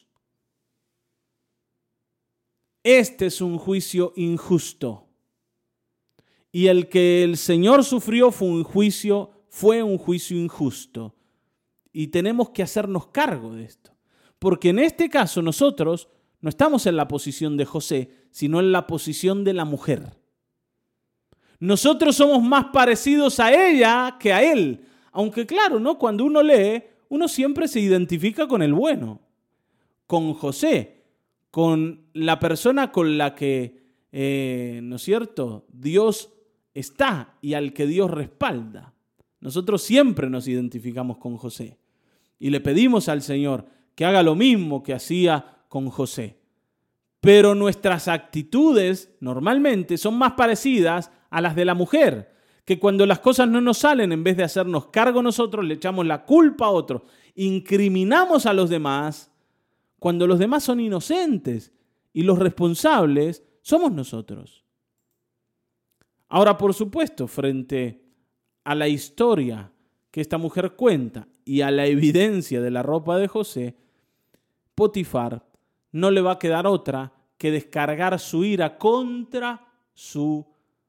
Este 2.83 3.27
es 3.27 3.41
un 3.41 3.59
juicio 3.59 4.13
injusto. 4.17 5.07
Y 6.53 6.67
el 6.67 6.89
que 6.89 7.23
el 7.23 7.37
Señor 7.37 7.85
sufrió 7.85 8.31
fue 8.31 8.49
un 8.49 8.65
juicio, 8.65 9.31
fue 9.49 9.83
un 9.83 9.99
juicio 9.99 10.37
injusto. 10.37 11.15
Y 11.93 12.09
tenemos 12.09 12.51
que 12.51 12.63
hacernos 12.63 13.09
cargo 13.09 13.55
de 13.55 13.65
esto. 13.65 13.93
Porque 14.39 14.71
en 14.71 14.79
este 14.79 15.09
caso 15.09 15.43
nosotros 15.43 16.09
no 16.41 16.49
estamos 16.49 16.87
en 16.87 16.97
la 16.97 17.07
posición 17.07 17.57
de 17.57 17.67
José, 17.67 18.11
sino 18.31 18.61
en 18.61 18.73
la 18.73 18.87
posición 18.87 19.45
de 19.45 19.53
la 19.53 19.65
mujer. 19.65 20.17
Nosotros 21.59 22.17
somos 22.17 22.43
más 22.43 22.67
parecidos 22.73 23.39
a 23.39 23.53
ella 23.53 24.17
que 24.19 24.33
a 24.33 24.43
él. 24.43 24.87
Aunque 25.13 25.45
claro, 25.45 25.79
¿no? 25.79 25.99
Cuando 25.99 26.25
uno 26.25 26.43
lee, 26.43 26.83
uno 27.11 27.29
siempre 27.29 27.69
se 27.69 27.81
identifica 27.81 28.49
con 28.49 28.63
el 28.63 28.73
bueno, 28.73 29.21
con 30.07 30.33
José, 30.33 31.00
con 31.51 32.07
la 32.13 32.39
persona 32.39 32.93
con 32.93 33.19
la 33.19 33.35
que, 33.35 33.83
eh, 34.13 34.81
¿no 34.83 34.97
es 34.97 35.03
cierto?, 35.03 35.67
Dios 35.73 36.33
está 36.75 37.37
y 37.41 37.55
al 37.55 37.73
que 37.73 37.87
Dios 37.87 38.11
respalda. 38.11 38.95
Nosotros 39.41 39.83
siempre 39.83 40.29
nos 40.29 40.47
identificamos 40.47 41.19
con 41.19 41.37
José 41.37 41.79
y 42.39 42.51
le 42.51 42.61
pedimos 42.61 43.09
al 43.09 43.23
Señor 43.23 43.67
que 43.95 44.05
haga 44.05 44.23
lo 44.23 44.35
mismo 44.35 44.83
que 44.83 44.95
hacía 44.95 45.59
con 45.69 45.89
José. 45.91 46.39
Pero 47.21 47.55
nuestras 47.55 48.09
actitudes 48.09 49.15
normalmente 49.21 49.99
son 49.99 50.17
más 50.17 50.33
parecidas 50.33 51.11
a 51.29 51.41
las 51.41 51.55
de 51.55 51.65
la 51.65 51.75
mujer, 51.75 52.35
que 52.65 52.79
cuando 52.79 53.05
las 53.05 53.21
cosas 53.21 53.49
no 53.49 53.61
nos 53.61 53.79
salen, 53.79 54.13
en 54.13 54.25
vez 54.25 54.37
de 54.37 54.45
hacernos 54.45 54.87
cargo 54.89 55.23
nosotros, 55.23 55.65
le 55.65 55.75
echamos 55.75 56.07
la 56.07 56.25
culpa 56.25 56.67
a 56.67 56.71
otro, 56.71 57.05
incriminamos 57.35 58.47
a 58.47 58.53
los 58.53 58.71
demás, 58.71 59.30
cuando 60.01 60.27
los 60.27 60.41
demás 60.41 60.65
son 60.65 60.81
inocentes 60.81 61.73
y 62.13 62.25
los 62.25 62.39
responsables 62.39 63.45
somos 63.63 63.93
nosotros. 63.93 64.65
Ahora, 66.29 66.57
por 66.57 66.75
supuesto, 66.75 67.29
frente 67.29 68.03
a 68.65 68.75
la 68.75 68.89
historia 68.89 69.71
que 70.11 70.21
esta 70.21 70.39
mujer 70.39 70.73
cuenta 70.73 71.29
y 71.45 71.61
a 71.61 71.71
la 71.71 71.87
evidencia 71.87 72.61
de 72.61 72.71
la 72.71 72.83
ropa 72.83 73.19
de 73.19 73.29
José, 73.29 73.77
Potifar 74.75 75.45
no 75.93 76.11
le 76.11 76.23
va 76.23 76.33
a 76.33 76.39
quedar 76.39 76.67
otra 76.67 77.13
que 77.37 77.51
descargar 77.51 78.19
su 78.19 78.45
ira 78.45 78.79
contra 78.79 79.67
su 79.93 80.47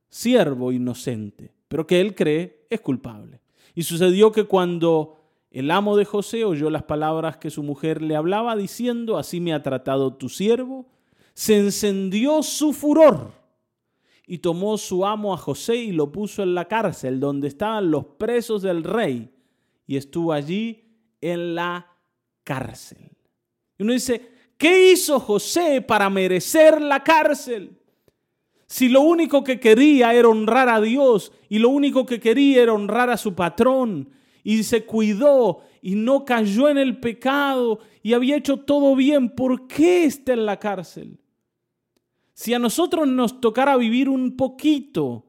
siervo 0.10 0.71
inocente, 0.71 1.54
pero 1.67 1.86
que 1.86 2.00
él 2.00 2.15
cree 2.15 2.65
es 2.69 2.80
culpable. 2.82 3.41
Y 3.76 3.84
sucedió 3.84 4.32
que 4.32 4.45
cuando 4.45 5.20
el 5.52 5.70
amo 5.70 5.98
de 5.98 6.06
José 6.06 6.46
oyó 6.46 6.70
las 6.70 6.84
palabras 6.84 7.36
que 7.38 7.50
su 7.50 7.62
mujer 7.62 8.02
le 8.02 8.16
hablaba 8.16 8.56
diciendo, 8.56 9.18
así 9.18 9.42
me 9.42 9.54
ha 9.54 9.62
tratado 9.62 10.14
tu 10.14 10.30
siervo, 10.30 10.86
se 11.34 11.58
encendió 11.58 12.42
su 12.42 12.72
furor 12.72 13.34
y 14.26 14.38
tomó 14.38 14.78
su 14.78 15.06
amo 15.06 15.34
a 15.34 15.38
José 15.38 15.76
y 15.76 15.92
lo 15.92 16.10
puso 16.10 16.42
en 16.42 16.56
la 16.56 16.70
cárcel 16.70 17.20
donde 17.20 17.50
estaban 17.50 17.92
los 17.92 18.06
presos 18.06 18.62
del 18.62 18.84
rey 18.84 19.30
y 19.86 19.98
estuvo 19.98 20.32
allí 20.32 20.86
en 21.20 21.54
la 21.54 21.98
cárcel. 22.46 23.12
Y 23.78 23.84
uno 23.84 23.92
dice, 23.92 24.30
¿qué 24.58 24.94
hizo 24.94 25.20
José 25.20 25.82
para 25.82 26.10
merecer 26.10 26.82
la 26.82 27.04
cárcel? 27.04 27.78
Si 28.68 28.88
lo 28.88 29.02
único 29.02 29.44
que 29.44 29.60
quería 29.60 30.14
era 30.14 30.30
honrar 30.30 30.70
a 30.70 30.80
Dios 30.80 31.34
y 31.50 31.60
lo 31.60 31.68
único 31.68 32.06
que 32.06 32.22
quería 32.22 32.64
era 32.64 32.72
honrar 32.72 33.10
a 33.10 33.18
su 33.18 33.36
patrón 33.36 34.20
y 34.43 34.63
se 34.63 34.86
cuidó 34.86 35.62
y 35.82 35.95
no 35.95 36.25
cayó 36.25 36.69
en 36.69 36.77
el 36.77 36.99
pecado 36.99 37.80
y 38.04 38.13
había 38.13 38.38
hecho 38.38 38.58
todo 38.58 38.95
bien, 38.95 39.30
¿por 39.30 39.67
qué 39.67 40.06
está 40.06 40.34
en 40.34 40.45
la 40.45 40.58
cárcel? 40.58 41.19
Si 42.34 42.54
a 42.54 42.60
nosotros 42.60 43.08
nos 43.08 43.39
tocara 43.41 43.77
vivir 43.77 44.10
un 44.10 44.36
poquito 44.36 45.25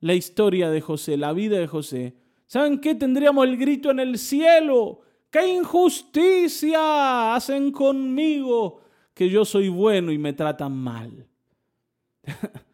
la 0.00 0.14
historia 0.14 0.70
de 0.70 0.80
José, 0.80 1.16
la 1.16 1.32
vida 1.32 1.58
de 1.58 1.66
José, 1.66 2.16
¿saben 2.46 2.78
qué? 2.78 2.94
Tendríamos 2.94 3.46
el 3.46 3.56
grito 3.56 3.90
en 3.90 4.00
el 4.00 4.18
cielo. 4.18 5.00
¡Qué 5.30 5.46
injusticia 5.46 7.34
hacen 7.34 7.72
conmigo 7.72 8.80
que 9.14 9.28
yo 9.28 9.44
soy 9.44 9.68
bueno 9.68 10.12
y 10.12 10.18
me 10.18 10.32
tratan 10.34 10.76
mal! 10.76 11.26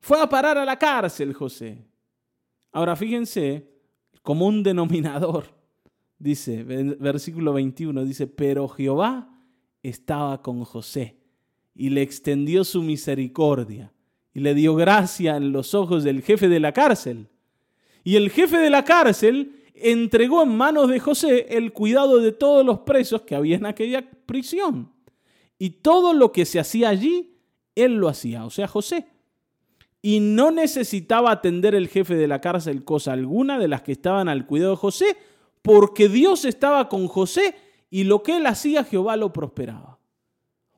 Fue 0.00 0.20
a 0.20 0.28
parar 0.28 0.56
a 0.56 0.64
la 0.64 0.78
cárcel 0.78 1.34
José. 1.34 1.84
Ahora 2.76 2.94
fíjense, 2.94 3.70
como 4.20 4.46
un 4.46 4.62
denominador, 4.62 5.46
dice, 6.18 6.62
versículo 6.62 7.54
21, 7.54 8.04
dice, 8.04 8.26
pero 8.26 8.68
Jehová 8.68 9.34
estaba 9.82 10.42
con 10.42 10.62
José 10.62 11.16
y 11.74 11.88
le 11.88 12.02
extendió 12.02 12.64
su 12.64 12.82
misericordia 12.82 13.94
y 14.34 14.40
le 14.40 14.52
dio 14.52 14.74
gracia 14.74 15.38
en 15.38 15.52
los 15.52 15.72
ojos 15.72 16.04
del 16.04 16.20
jefe 16.20 16.50
de 16.50 16.60
la 16.60 16.72
cárcel. 16.72 17.30
Y 18.04 18.16
el 18.16 18.28
jefe 18.28 18.58
de 18.58 18.68
la 18.68 18.84
cárcel 18.84 19.64
entregó 19.72 20.42
en 20.42 20.54
manos 20.54 20.90
de 20.90 21.00
José 21.00 21.46
el 21.56 21.72
cuidado 21.72 22.18
de 22.18 22.32
todos 22.32 22.62
los 22.62 22.80
presos 22.80 23.22
que 23.22 23.36
había 23.36 23.56
en 23.56 23.64
aquella 23.64 24.06
prisión. 24.26 24.92
Y 25.58 25.70
todo 25.70 26.12
lo 26.12 26.30
que 26.30 26.44
se 26.44 26.60
hacía 26.60 26.90
allí, 26.90 27.38
él 27.74 27.94
lo 27.94 28.08
hacía, 28.08 28.44
o 28.44 28.50
sea, 28.50 28.68
José. 28.68 29.06
Y 30.06 30.20
no 30.20 30.52
necesitaba 30.52 31.32
atender 31.32 31.74
el 31.74 31.88
jefe 31.88 32.14
de 32.14 32.28
la 32.28 32.40
cárcel 32.40 32.84
cosa 32.84 33.12
alguna 33.12 33.58
de 33.58 33.66
las 33.66 33.82
que 33.82 33.90
estaban 33.90 34.28
al 34.28 34.46
cuidado 34.46 34.70
de 34.70 34.76
José, 34.76 35.16
porque 35.62 36.08
Dios 36.08 36.44
estaba 36.44 36.88
con 36.88 37.08
José 37.08 37.56
y 37.90 38.04
lo 38.04 38.22
que 38.22 38.36
él 38.36 38.46
hacía 38.46 38.84
Jehová 38.84 39.16
lo 39.16 39.32
prosperaba. 39.32 39.98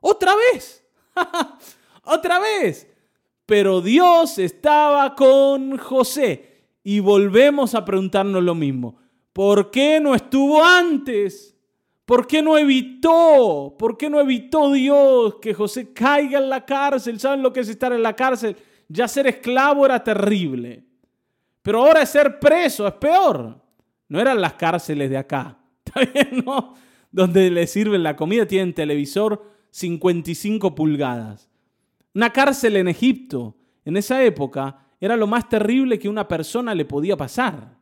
Otra 0.00 0.32
vez, 0.34 0.82
otra 2.04 2.38
vez. 2.38 2.90
Pero 3.44 3.82
Dios 3.82 4.38
estaba 4.38 5.14
con 5.14 5.76
José. 5.76 6.62
Y 6.82 7.00
volvemos 7.00 7.74
a 7.74 7.84
preguntarnos 7.84 8.42
lo 8.42 8.54
mismo. 8.54 8.96
¿Por 9.34 9.70
qué 9.70 10.00
no 10.00 10.14
estuvo 10.14 10.64
antes? 10.64 11.54
¿Por 12.06 12.26
qué 12.26 12.40
no 12.40 12.56
evitó? 12.56 13.76
¿Por 13.78 13.98
qué 13.98 14.08
no 14.08 14.20
evitó 14.20 14.72
Dios 14.72 15.34
que 15.34 15.52
José 15.52 15.92
caiga 15.92 16.38
en 16.38 16.48
la 16.48 16.64
cárcel? 16.64 17.20
¿Saben 17.20 17.42
lo 17.42 17.52
que 17.52 17.60
es 17.60 17.68
estar 17.68 17.92
en 17.92 18.02
la 18.02 18.16
cárcel? 18.16 18.56
Ya 18.88 19.06
ser 19.06 19.26
esclavo 19.26 19.84
era 19.84 20.02
terrible. 20.02 20.84
Pero 21.62 21.80
ahora 21.84 22.06
ser 22.06 22.38
preso 22.40 22.86
es 22.86 22.94
peor. 22.94 23.60
No 24.08 24.20
eran 24.20 24.40
las 24.40 24.54
cárceles 24.54 25.10
de 25.10 25.18
acá. 25.18 25.58
¿Está 25.84 26.00
bien? 26.00 26.42
No. 26.44 26.74
Donde 27.10 27.50
le 27.50 27.66
sirven 27.66 28.02
la 28.02 28.16
comida, 28.16 28.46
tienen 28.46 28.74
televisor 28.74 29.42
55 29.70 30.74
pulgadas. 30.74 31.48
Una 32.14 32.32
cárcel 32.32 32.76
en 32.76 32.88
Egipto, 32.88 33.56
en 33.84 33.96
esa 33.96 34.22
época, 34.24 34.86
era 35.00 35.16
lo 35.16 35.26
más 35.26 35.48
terrible 35.48 35.98
que 35.98 36.08
una 36.08 36.26
persona 36.26 36.74
le 36.74 36.84
podía 36.84 37.16
pasar. 37.16 37.78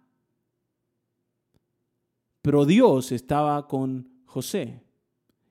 Pero 2.42 2.64
Dios 2.64 3.12
estaba 3.12 3.66
con 3.66 4.08
José. 4.26 4.82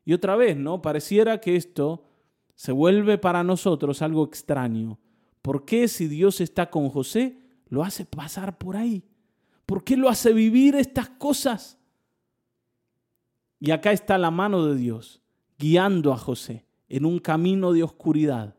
Y 0.06 0.14
otra 0.14 0.36
vez, 0.36 0.56
¿no? 0.56 0.82
Pareciera 0.82 1.42
que 1.42 1.56
esto 1.56 2.06
se 2.54 2.72
vuelve 2.72 3.18
para 3.18 3.44
nosotros 3.44 4.02
algo 4.02 4.26
extraño. 4.26 5.00
¿Por 5.46 5.64
qué 5.64 5.88
si 5.88 6.08
Dios 6.08 6.42
está 6.42 6.72
con 6.72 6.90
José, 6.90 7.38
lo 7.70 7.84
hace 7.84 8.04
pasar 8.04 8.58
por 8.58 8.76
ahí? 8.76 9.04
¿Por 9.68 9.84
qué 9.84 9.96
lo 9.96 10.10
hace 10.10 10.34
vivir 10.34 10.76
estas 10.76 11.10
cosas? 11.10 11.78
Y 13.60 13.70
acá 13.70 13.92
está 13.92 14.18
la 14.18 14.32
mano 14.32 14.66
de 14.66 14.76
Dios 14.76 15.22
guiando 15.60 16.12
a 16.12 16.18
José 16.18 16.66
en 16.90 17.06
un 17.06 17.20
camino 17.20 17.74
de 17.74 17.84
oscuridad 17.84 18.56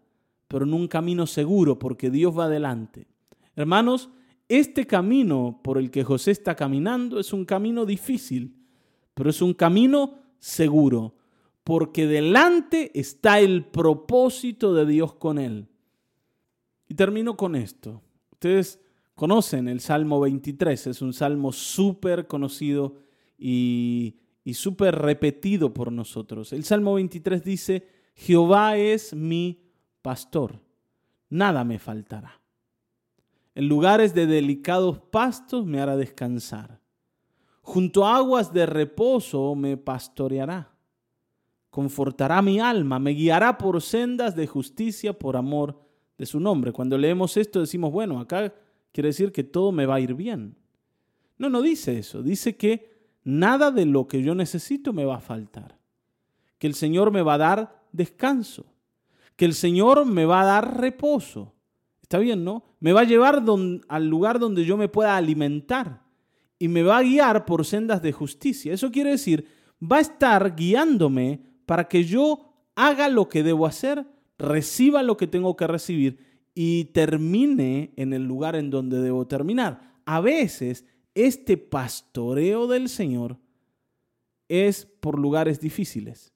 pero 0.49 0.65
en 0.65 0.75
un 0.75 0.89
camino 0.89 1.27
seguro 1.27 1.79
porque 1.79 2.11
Dios 2.11 2.37
va 2.37 2.45
adelante. 2.45 3.07
Hermanos, 3.55 4.11
este 4.49 4.87
camino 4.87 5.61
por 5.63 5.79
el 5.79 5.91
que 5.91 6.05
José 6.05 6.31
está 6.31 6.55
caminando 6.55 7.19
es 7.19 7.33
un 7.33 7.45
camino 7.45 7.85
difícil, 7.85 8.55
pero 9.15 9.31
es 9.31 9.43
un 9.43 9.55
camino 9.55 10.15
seguro, 10.39 11.15
porque 11.65 12.07
delante 12.07 12.93
está 12.99 13.41
el 13.41 13.65
propósito 13.65 14.73
de 14.75 14.87
Dios 14.87 15.15
con 15.15 15.39
él. 15.39 15.69
Y 16.89 16.95
termino 16.95 17.37
con 17.37 17.57
esto. 17.57 18.03
Ustedes 18.33 18.81
conocen 19.15 19.69
el 19.69 19.81
Salmo 19.81 20.21
23, 20.21 20.89
es 20.89 21.03
un 21.03 21.13
salmo 21.13 21.53
súper 21.53 22.27
conocido 22.27 22.97
y, 23.39 24.21
súper 24.53 24.95
repetido 24.95 25.75
por 25.75 25.91
nosotros. 25.91 26.53
El 26.53 26.65
Salmo 26.65 26.95
23 26.95 27.43
dice, 27.43 27.89
Jehová 28.15 28.77
es 28.77 29.15
mi 29.15 29.65
pastor, 30.03 30.61
nada 31.29 31.65
me 31.65 31.79
faltará. 31.79 32.41
En 33.55 33.69
lugares 33.69 34.15
de 34.15 34.27
delicados 34.27 34.99
pastos 34.99 35.65
me 35.65 35.81
hará 35.81 35.97
descansar. 35.97 36.81
Junto 37.63 38.07
a 38.07 38.17
aguas 38.17 38.53
de 38.53 38.67
reposo 38.67 39.55
me 39.55 39.77
pastoreará. 39.77 40.77
Confortará 41.71 42.43
mi 42.43 42.61
alma, 42.61 42.99
me 42.99 43.11
guiará 43.11 43.59
por 43.59 43.83
sendas 43.83 44.37
de 44.37 44.47
justicia 44.47 45.19
por 45.19 45.37
amor 45.37 45.86
de 46.19 46.27
su 46.27 46.41
nombre. 46.41 46.73
Cuando 46.73 46.97
leemos 46.99 47.37
esto 47.37 47.61
decimos, 47.61 47.93
bueno, 47.93 48.21
acá 48.21 48.55
quiere 48.93 49.09
decir 49.09 49.33
que 49.33 49.45
todo 49.45 49.73
me 49.73 49.87
va 49.87 49.97
a 49.97 50.01
ir 50.01 50.15
bien. 50.15 50.57
No, 51.39 51.51
no 51.51 51.63
dice 51.63 51.99
eso. 51.99 52.23
Dice 52.23 52.57
que 52.57 52.91
nada 53.25 53.71
de 53.71 53.85
lo 53.87 54.09
que 54.09 54.23
yo 54.23 54.35
necesito 54.35 54.93
me 54.93 55.05
va 55.05 55.17
a 55.17 55.21
faltar. 55.21 55.79
Que 56.59 56.67
el 56.67 56.75
Señor 56.75 57.11
me 57.11 57.23
va 57.23 57.35
a 57.35 57.39
dar 57.39 57.83
descanso 57.93 58.67
que 59.37 59.45
el 59.45 59.55
Señor 59.55 60.05
me 60.07 60.25
va 60.25 60.41
a 60.41 60.47
dar 60.47 60.81
reposo. 60.81 61.55
Está 62.03 62.19
bien, 62.19 62.43
¿no? 62.43 62.65
Me 62.81 62.93
va 62.93 63.03
a 63.03 63.05
llevar 63.05 63.45
al 63.89 64.07
lugar 64.07 64.39
donde 64.39 64.65
yo 64.65 64.77
me 64.77 64.89
pueda 64.89 65.17
alimentar 65.17 66.03
y 66.59 66.69
me 66.69 66.83
va 66.83 66.99
a 66.99 67.03
guiar 67.03 67.45
por 67.45 67.67
sendas 67.67 68.01
de 68.03 68.13
justicia. 68.13 68.73
Eso 68.73 68.91
quiere 68.91 69.11
decir, 69.11 69.47
va 69.81 69.99
a 69.99 70.01
estar 70.01 70.57
guiándome 70.57 71.43
para 71.67 71.87
que 71.87 72.05
yo 72.05 72.55
haga 72.75 73.09
lo 73.09 73.29
que 73.29 73.43
debo 73.43 73.67
hacer, 73.67 74.07
reciba 74.39 75.03
lo 75.03 75.17
que 75.17 75.27
tengo 75.27 75.57
que 75.57 75.67
recibir 75.67 76.19
y 76.55 76.87
termine 76.87 77.93
en 77.97 78.13
el 78.13 78.25
lugar 78.25 78.57
en 78.57 78.71
donde 78.71 79.01
debo 79.01 79.27
terminar. 79.27 80.01
A 80.05 80.21
veces 80.21 80.85
este 81.15 81.57
pastoreo 81.57 82.67
del 82.67 82.89
Señor 82.89 83.39
es 84.49 84.87
por 85.01 85.19
lugares 85.19 85.61
difíciles, 85.61 86.33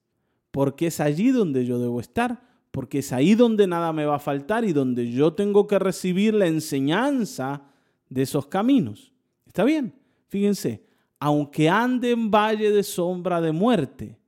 porque 0.51 0.89
es 0.89 1.01
allí 1.01 1.31
donde 1.31 1.65
yo 1.65 1.79
debo 1.79 2.01
estar, 2.01 2.43
porque 2.71 2.99
es 2.99 3.13
ahí 3.13 3.35
donde 3.35 3.67
nada 3.67 3.93
me 3.93 4.05
va 4.05 4.17
a 4.17 4.21
faltar 4.21 4.65
y 4.65 4.73
donde 4.73 5.11
yo 5.11 5.33
tengo 5.33 5.67
que 5.67 5.79
recibir 5.79 6.35
la 6.35 6.47
enseñanza 6.47 7.63
de 8.09 8.23
esos 8.23 8.47
caminos. 8.47 9.13
¿Está 9.47 9.65
bien? 9.65 9.95
Fíjense, 10.29 10.85
aunque 11.19 11.69
ande 11.69 12.11
en 12.11 12.31
valle 12.31 12.71
de 12.71 12.83
sombra 12.83 13.41
de 13.41 13.53
muerte, 13.53 14.19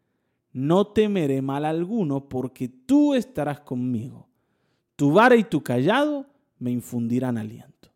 no 0.52 0.86
temeré 0.88 1.40
mal 1.40 1.64
alguno, 1.64 2.28
porque 2.28 2.68
tú 2.68 3.14
estarás 3.14 3.60
conmigo. 3.60 4.28
Tu 4.96 5.10
vara 5.10 5.36
y 5.36 5.44
tu 5.44 5.62
callado 5.62 6.26
me 6.58 6.70
infundirán 6.70 7.38
aliento. 7.38 7.90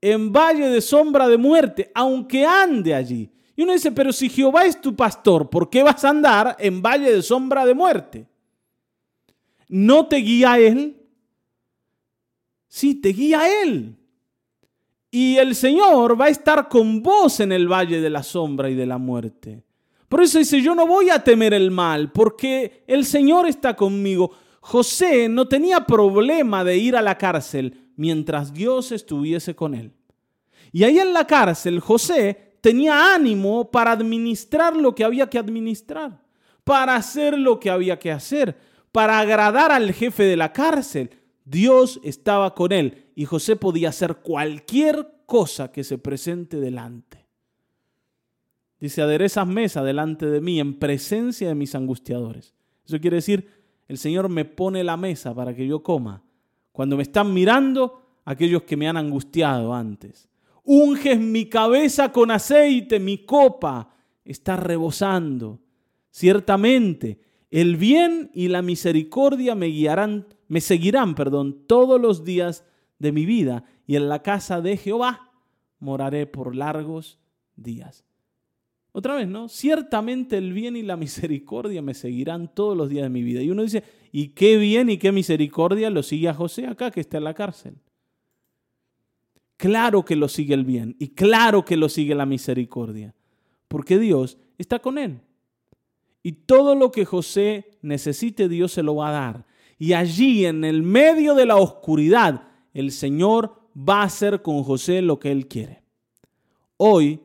En 0.00 0.32
valle 0.32 0.68
de 0.68 0.80
sombra 0.80 1.28
de 1.28 1.36
muerte, 1.36 1.90
aunque 1.94 2.46
ande 2.46 2.94
allí. 2.94 3.30
Y 3.54 3.62
uno 3.62 3.74
dice, 3.74 3.92
pero 3.92 4.12
si 4.12 4.30
Jehová 4.30 4.64
es 4.64 4.80
tu 4.80 4.96
pastor, 4.96 5.50
¿por 5.50 5.68
qué 5.68 5.82
vas 5.82 6.02
a 6.04 6.08
andar 6.08 6.56
en 6.58 6.80
valle 6.80 7.12
de 7.12 7.22
sombra 7.22 7.66
de 7.66 7.74
muerte? 7.74 8.26
¿No 9.68 10.06
te 10.06 10.16
guía 10.16 10.58
Él? 10.58 10.96
Sí, 12.68 12.94
te 12.94 13.10
guía 13.10 13.42
Él. 13.62 13.96
Y 15.10 15.36
el 15.36 15.54
Señor 15.54 16.18
va 16.18 16.26
a 16.26 16.30
estar 16.30 16.68
con 16.68 17.02
vos 17.02 17.40
en 17.40 17.52
el 17.52 17.68
valle 17.70 18.00
de 18.00 18.10
la 18.10 18.22
sombra 18.22 18.70
y 18.70 18.74
de 18.74 18.86
la 18.86 18.96
muerte. 18.96 19.62
Por 20.10 20.24
eso 20.24 20.40
dice, 20.40 20.60
yo 20.60 20.74
no 20.74 20.88
voy 20.88 21.08
a 21.08 21.22
temer 21.22 21.54
el 21.54 21.70
mal, 21.70 22.10
porque 22.10 22.82
el 22.88 23.04
Señor 23.04 23.46
está 23.46 23.76
conmigo. 23.76 24.32
José 24.60 25.28
no 25.28 25.46
tenía 25.46 25.86
problema 25.86 26.64
de 26.64 26.76
ir 26.78 26.96
a 26.96 27.00
la 27.00 27.16
cárcel 27.16 27.92
mientras 27.94 28.52
Dios 28.52 28.90
estuviese 28.90 29.54
con 29.54 29.72
él. 29.72 29.92
Y 30.72 30.82
ahí 30.82 30.98
en 30.98 31.12
la 31.12 31.28
cárcel 31.28 31.78
José 31.78 32.56
tenía 32.60 33.14
ánimo 33.14 33.70
para 33.70 33.92
administrar 33.92 34.74
lo 34.74 34.96
que 34.96 35.04
había 35.04 35.30
que 35.30 35.38
administrar, 35.38 36.20
para 36.64 36.96
hacer 36.96 37.38
lo 37.38 37.60
que 37.60 37.70
había 37.70 38.00
que 38.00 38.10
hacer, 38.10 38.58
para 38.90 39.20
agradar 39.20 39.70
al 39.70 39.92
jefe 39.92 40.24
de 40.24 40.36
la 40.36 40.52
cárcel. 40.52 41.10
Dios 41.44 42.00
estaba 42.02 42.56
con 42.56 42.72
él 42.72 43.12
y 43.14 43.26
José 43.26 43.54
podía 43.54 43.90
hacer 43.90 44.16
cualquier 44.16 45.06
cosa 45.26 45.70
que 45.70 45.84
se 45.84 45.98
presente 45.98 46.56
delante. 46.58 47.19
Dice, 48.80 49.02
aderezas 49.02 49.46
mesa 49.46 49.84
delante 49.84 50.26
de 50.26 50.40
mí 50.40 50.58
en 50.58 50.78
presencia 50.78 51.48
de 51.48 51.54
mis 51.54 51.74
angustiadores. 51.74 52.54
Eso 52.86 52.98
quiere 52.98 53.16
decir, 53.16 53.48
el 53.88 53.98
Señor 53.98 54.28
me 54.28 54.44
pone 54.46 54.82
la 54.82 54.96
mesa 54.96 55.34
para 55.34 55.54
que 55.54 55.66
yo 55.66 55.82
coma. 55.82 56.22
Cuando 56.72 56.96
me 56.96 57.02
están 57.02 57.34
mirando 57.34 58.20
aquellos 58.24 58.62
que 58.62 58.76
me 58.76 58.88
han 58.88 58.96
angustiado 58.96 59.74
antes. 59.74 60.28
Unges 60.64 61.18
mi 61.18 61.46
cabeza 61.46 62.12
con 62.12 62.30
aceite, 62.30 63.00
mi 63.00 63.18
copa 63.18 63.90
está 64.24 64.56
rebosando. 64.56 65.60
Ciertamente, 66.10 67.20
el 67.50 67.76
bien 67.76 68.30
y 68.32 68.48
la 68.48 68.62
misericordia 68.62 69.54
me 69.54 69.66
guiarán, 69.66 70.26
me 70.48 70.60
seguirán, 70.60 71.14
perdón, 71.14 71.64
todos 71.66 72.00
los 72.00 72.24
días 72.24 72.64
de 72.98 73.12
mi 73.12 73.26
vida, 73.26 73.64
y 73.86 73.96
en 73.96 74.08
la 74.08 74.22
casa 74.22 74.60
de 74.60 74.76
Jehová 74.76 75.32
moraré 75.80 76.26
por 76.26 76.54
largos 76.54 77.18
días. 77.56 78.04
Otra 78.92 79.14
vez, 79.14 79.28
¿no? 79.28 79.48
Ciertamente 79.48 80.36
el 80.38 80.52
bien 80.52 80.76
y 80.76 80.82
la 80.82 80.96
misericordia 80.98 81.82
me 81.82 81.94
seguirán 81.94 82.52
todos 82.54 82.76
los 82.76 82.88
días 82.88 83.04
de 83.04 83.10
mi 83.10 83.22
vida. 83.22 83.42
Y 83.42 83.50
uno 83.50 83.62
dice, 83.62 83.82
¿y 84.12 84.28
qué 84.28 84.56
bien 84.56 84.90
y 84.90 84.98
qué 84.98 85.12
misericordia 85.12 85.90
lo 85.90 86.02
sigue 86.02 86.28
a 86.28 86.34
José 86.34 86.66
acá 86.66 86.90
que 86.90 87.00
está 87.00 87.18
en 87.18 87.24
la 87.24 87.34
cárcel? 87.34 87.76
Claro 89.56 90.04
que 90.04 90.16
lo 90.16 90.28
sigue 90.28 90.54
el 90.54 90.64
bien 90.64 90.96
y 90.98 91.08
claro 91.08 91.66
que 91.66 91.76
lo 91.76 91.90
sigue 91.90 92.14
la 92.14 92.24
misericordia, 92.24 93.14
porque 93.68 93.98
Dios 93.98 94.38
está 94.56 94.78
con 94.78 94.96
él. 94.96 95.20
Y 96.22 96.32
todo 96.32 96.74
lo 96.74 96.90
que 96.90 97.04
José 97.04 97.78
necesite, 97.82 98.48
Dios 98.48 98.72
se 98.72 98.82
lo 98.82 98.96
va 98.96 99.08
a 99.08 99.12
dar. 99.12 99.46
Y 99.78 99.92
allí, 99.92 100.46
en 100.46 100.64
el 100.64 100.82
medio 100.82 101.34
de 101.34 101.46
la 101.46 101.56
oscuridad, 101.56 102.48
el 102.72 102.90
Señor 102.90 103.54
va 103.76 104.00
a 104.00 104.04
hacer 104.04 104.42
con 104.42 104.62
José 104.62 105.02
lo 105.02 105.18
que 105.18 105.30
él 105.30 105.46
quiere. 105.46 105.82
Hoy 106.76 107.20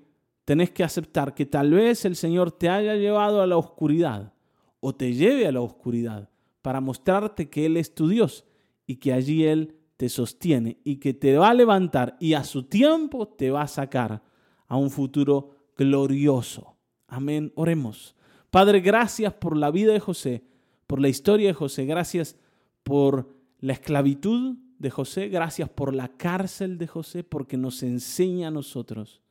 tenés 0.45 0.69
que 0.69 0.83
aceptar 0.83 1.33
que 1.33 1.47
tal 1.47 1.71
vez 1.71 2.05
el 2.05 2.15
Señor 2.15 2.51
te 2.51 2.69
haya 2.69 2.95
llevado 2.95 3.41
a 3.41 3.47
la 3.47 3.57
oscuridad 3.57 4.33
o 4.79 4.93
te 4.93 5.13
lleve 5.13 5.47
a 5.47 5.51
la 5.51 5.61
oscuridad 5.61 6.29
para 6.61 6.79
mostrarte 6.79 7.49
que 7.49 7.65
Él 7.65 7.77
es 7.77 7.93
tu 7.93 8.07
Dios 8.07 8.45
y 8.85 8.97
que 8.97 9.11
allí 9.11 9.43
Él 9.43 9.75
te 9.97 10.07
sostiene 10.07 10.77
y 10.83 10.97
que 10.97 11.13
te 11.13 11.35
va 11.37 11.49
a 11.49 11.53
levantar 11.53 12.15
y 12.19 12.33
a 12.33 12.43
su 12.43 12.63
tiempo 12.63 13.27
te 13.27 13.49
va 13.49 13.63
a 13.63 13.67
sacar 13.67 14.21
a 14.67 14.77
un 14.77 14.91
futuro 14.91 15.55
glorioso. 15.75 16.77
Amén. 17.07 17.51
Oremos. 17.55 18.15
Padre, 18.51 18.79
gracias 18.79 19.33
por 19.33 19.57
la 19.57 19.71
vida 19.71 19.93
de 19.93 19.99
José, 19.99 20.43
por 20.85 21.01
la 21.01 21.09
historia 21.09 21.47
de 21.47 21.53
José, 21.53 21.85
gracias 21.85 22.37
por 22.83 23.29
la 23.59 23.73
esclavitud 23.73 24.57
de 24.77 24.89
José, 24.91 25.29
gracias 25.29 25.69
por 25.69 25.93
la 25.93 26.09
cárcel 26.09 26.77
de 26.77 26.87
José, 26.87 27.23
porque 27.23 27.57
nos 27.57 27.81
enseña 27.83 28.49
a 28.49 28.51
nosotros 28.51 29.24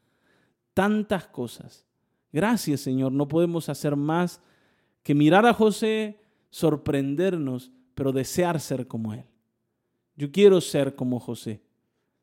tantas 0.75 1.27
cosas. 1.27 1.87
Gracias, 2.33 2.81
Señor. 2.81 3.13
No 3.13 3.29
podemos 3.29 3.69
hacer 3.69 3.97
más 3.97 4.41
que 5.03 5.15
mirar 5.15 5.47
a 5.47 5.55
José, 5.55 6.21
sorprendernos, 6.51 7.71
pero 7.95 8.13
desear 8.13 8.61
ser 8.61 8.87
como 8.87 9.15
Él. 9.15 9.25
Yo 10.17 10.31
quiero 10.31 10.61
ser 10.61 10.95
como 10.95 11.21
José. 11.21 11.63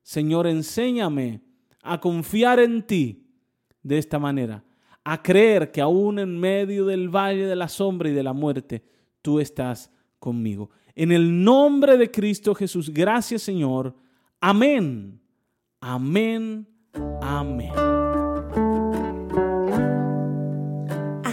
Señor, 0.03 0.47
enséñame 0.47 1.41
a 1.81 1.99
confiar 1.99 2.59
en 2.59 2.85
ti 2.85 3.27
de 3.83 3.97
esta 3.97 4.19
manera, 4.19 4.63
a 5.03 5.21
creer 5.21 5.71
que 5.71 5.81
aún 5.81 6.19
en 6.19 6.39
medio 6.39 6.85
del 6.85 7.09
valle 7.09 7.45
de 7.45 7.55
la 7.55 7.67
sombra 7.67 8.09
y 8.09 8.13
de 8.13 8.23
la 8.23 8.33
muerte, 8.33 8.83
tú 9.21 9.39
estás 9.39 9.91
conmigo. 10.19 10.69
En 10.95 11.11
el 11.11 11.43
nombre 11.43 11.97
de 11.97 12.11
Cristo 12.11 12.53
Jesús, 12.53 12.89
gracias 12.89 13.41
Señor. 13.41 13.95
Amén. 14.39 15.19
Amén. 15.79 16.67
Amén. 17.21 18.00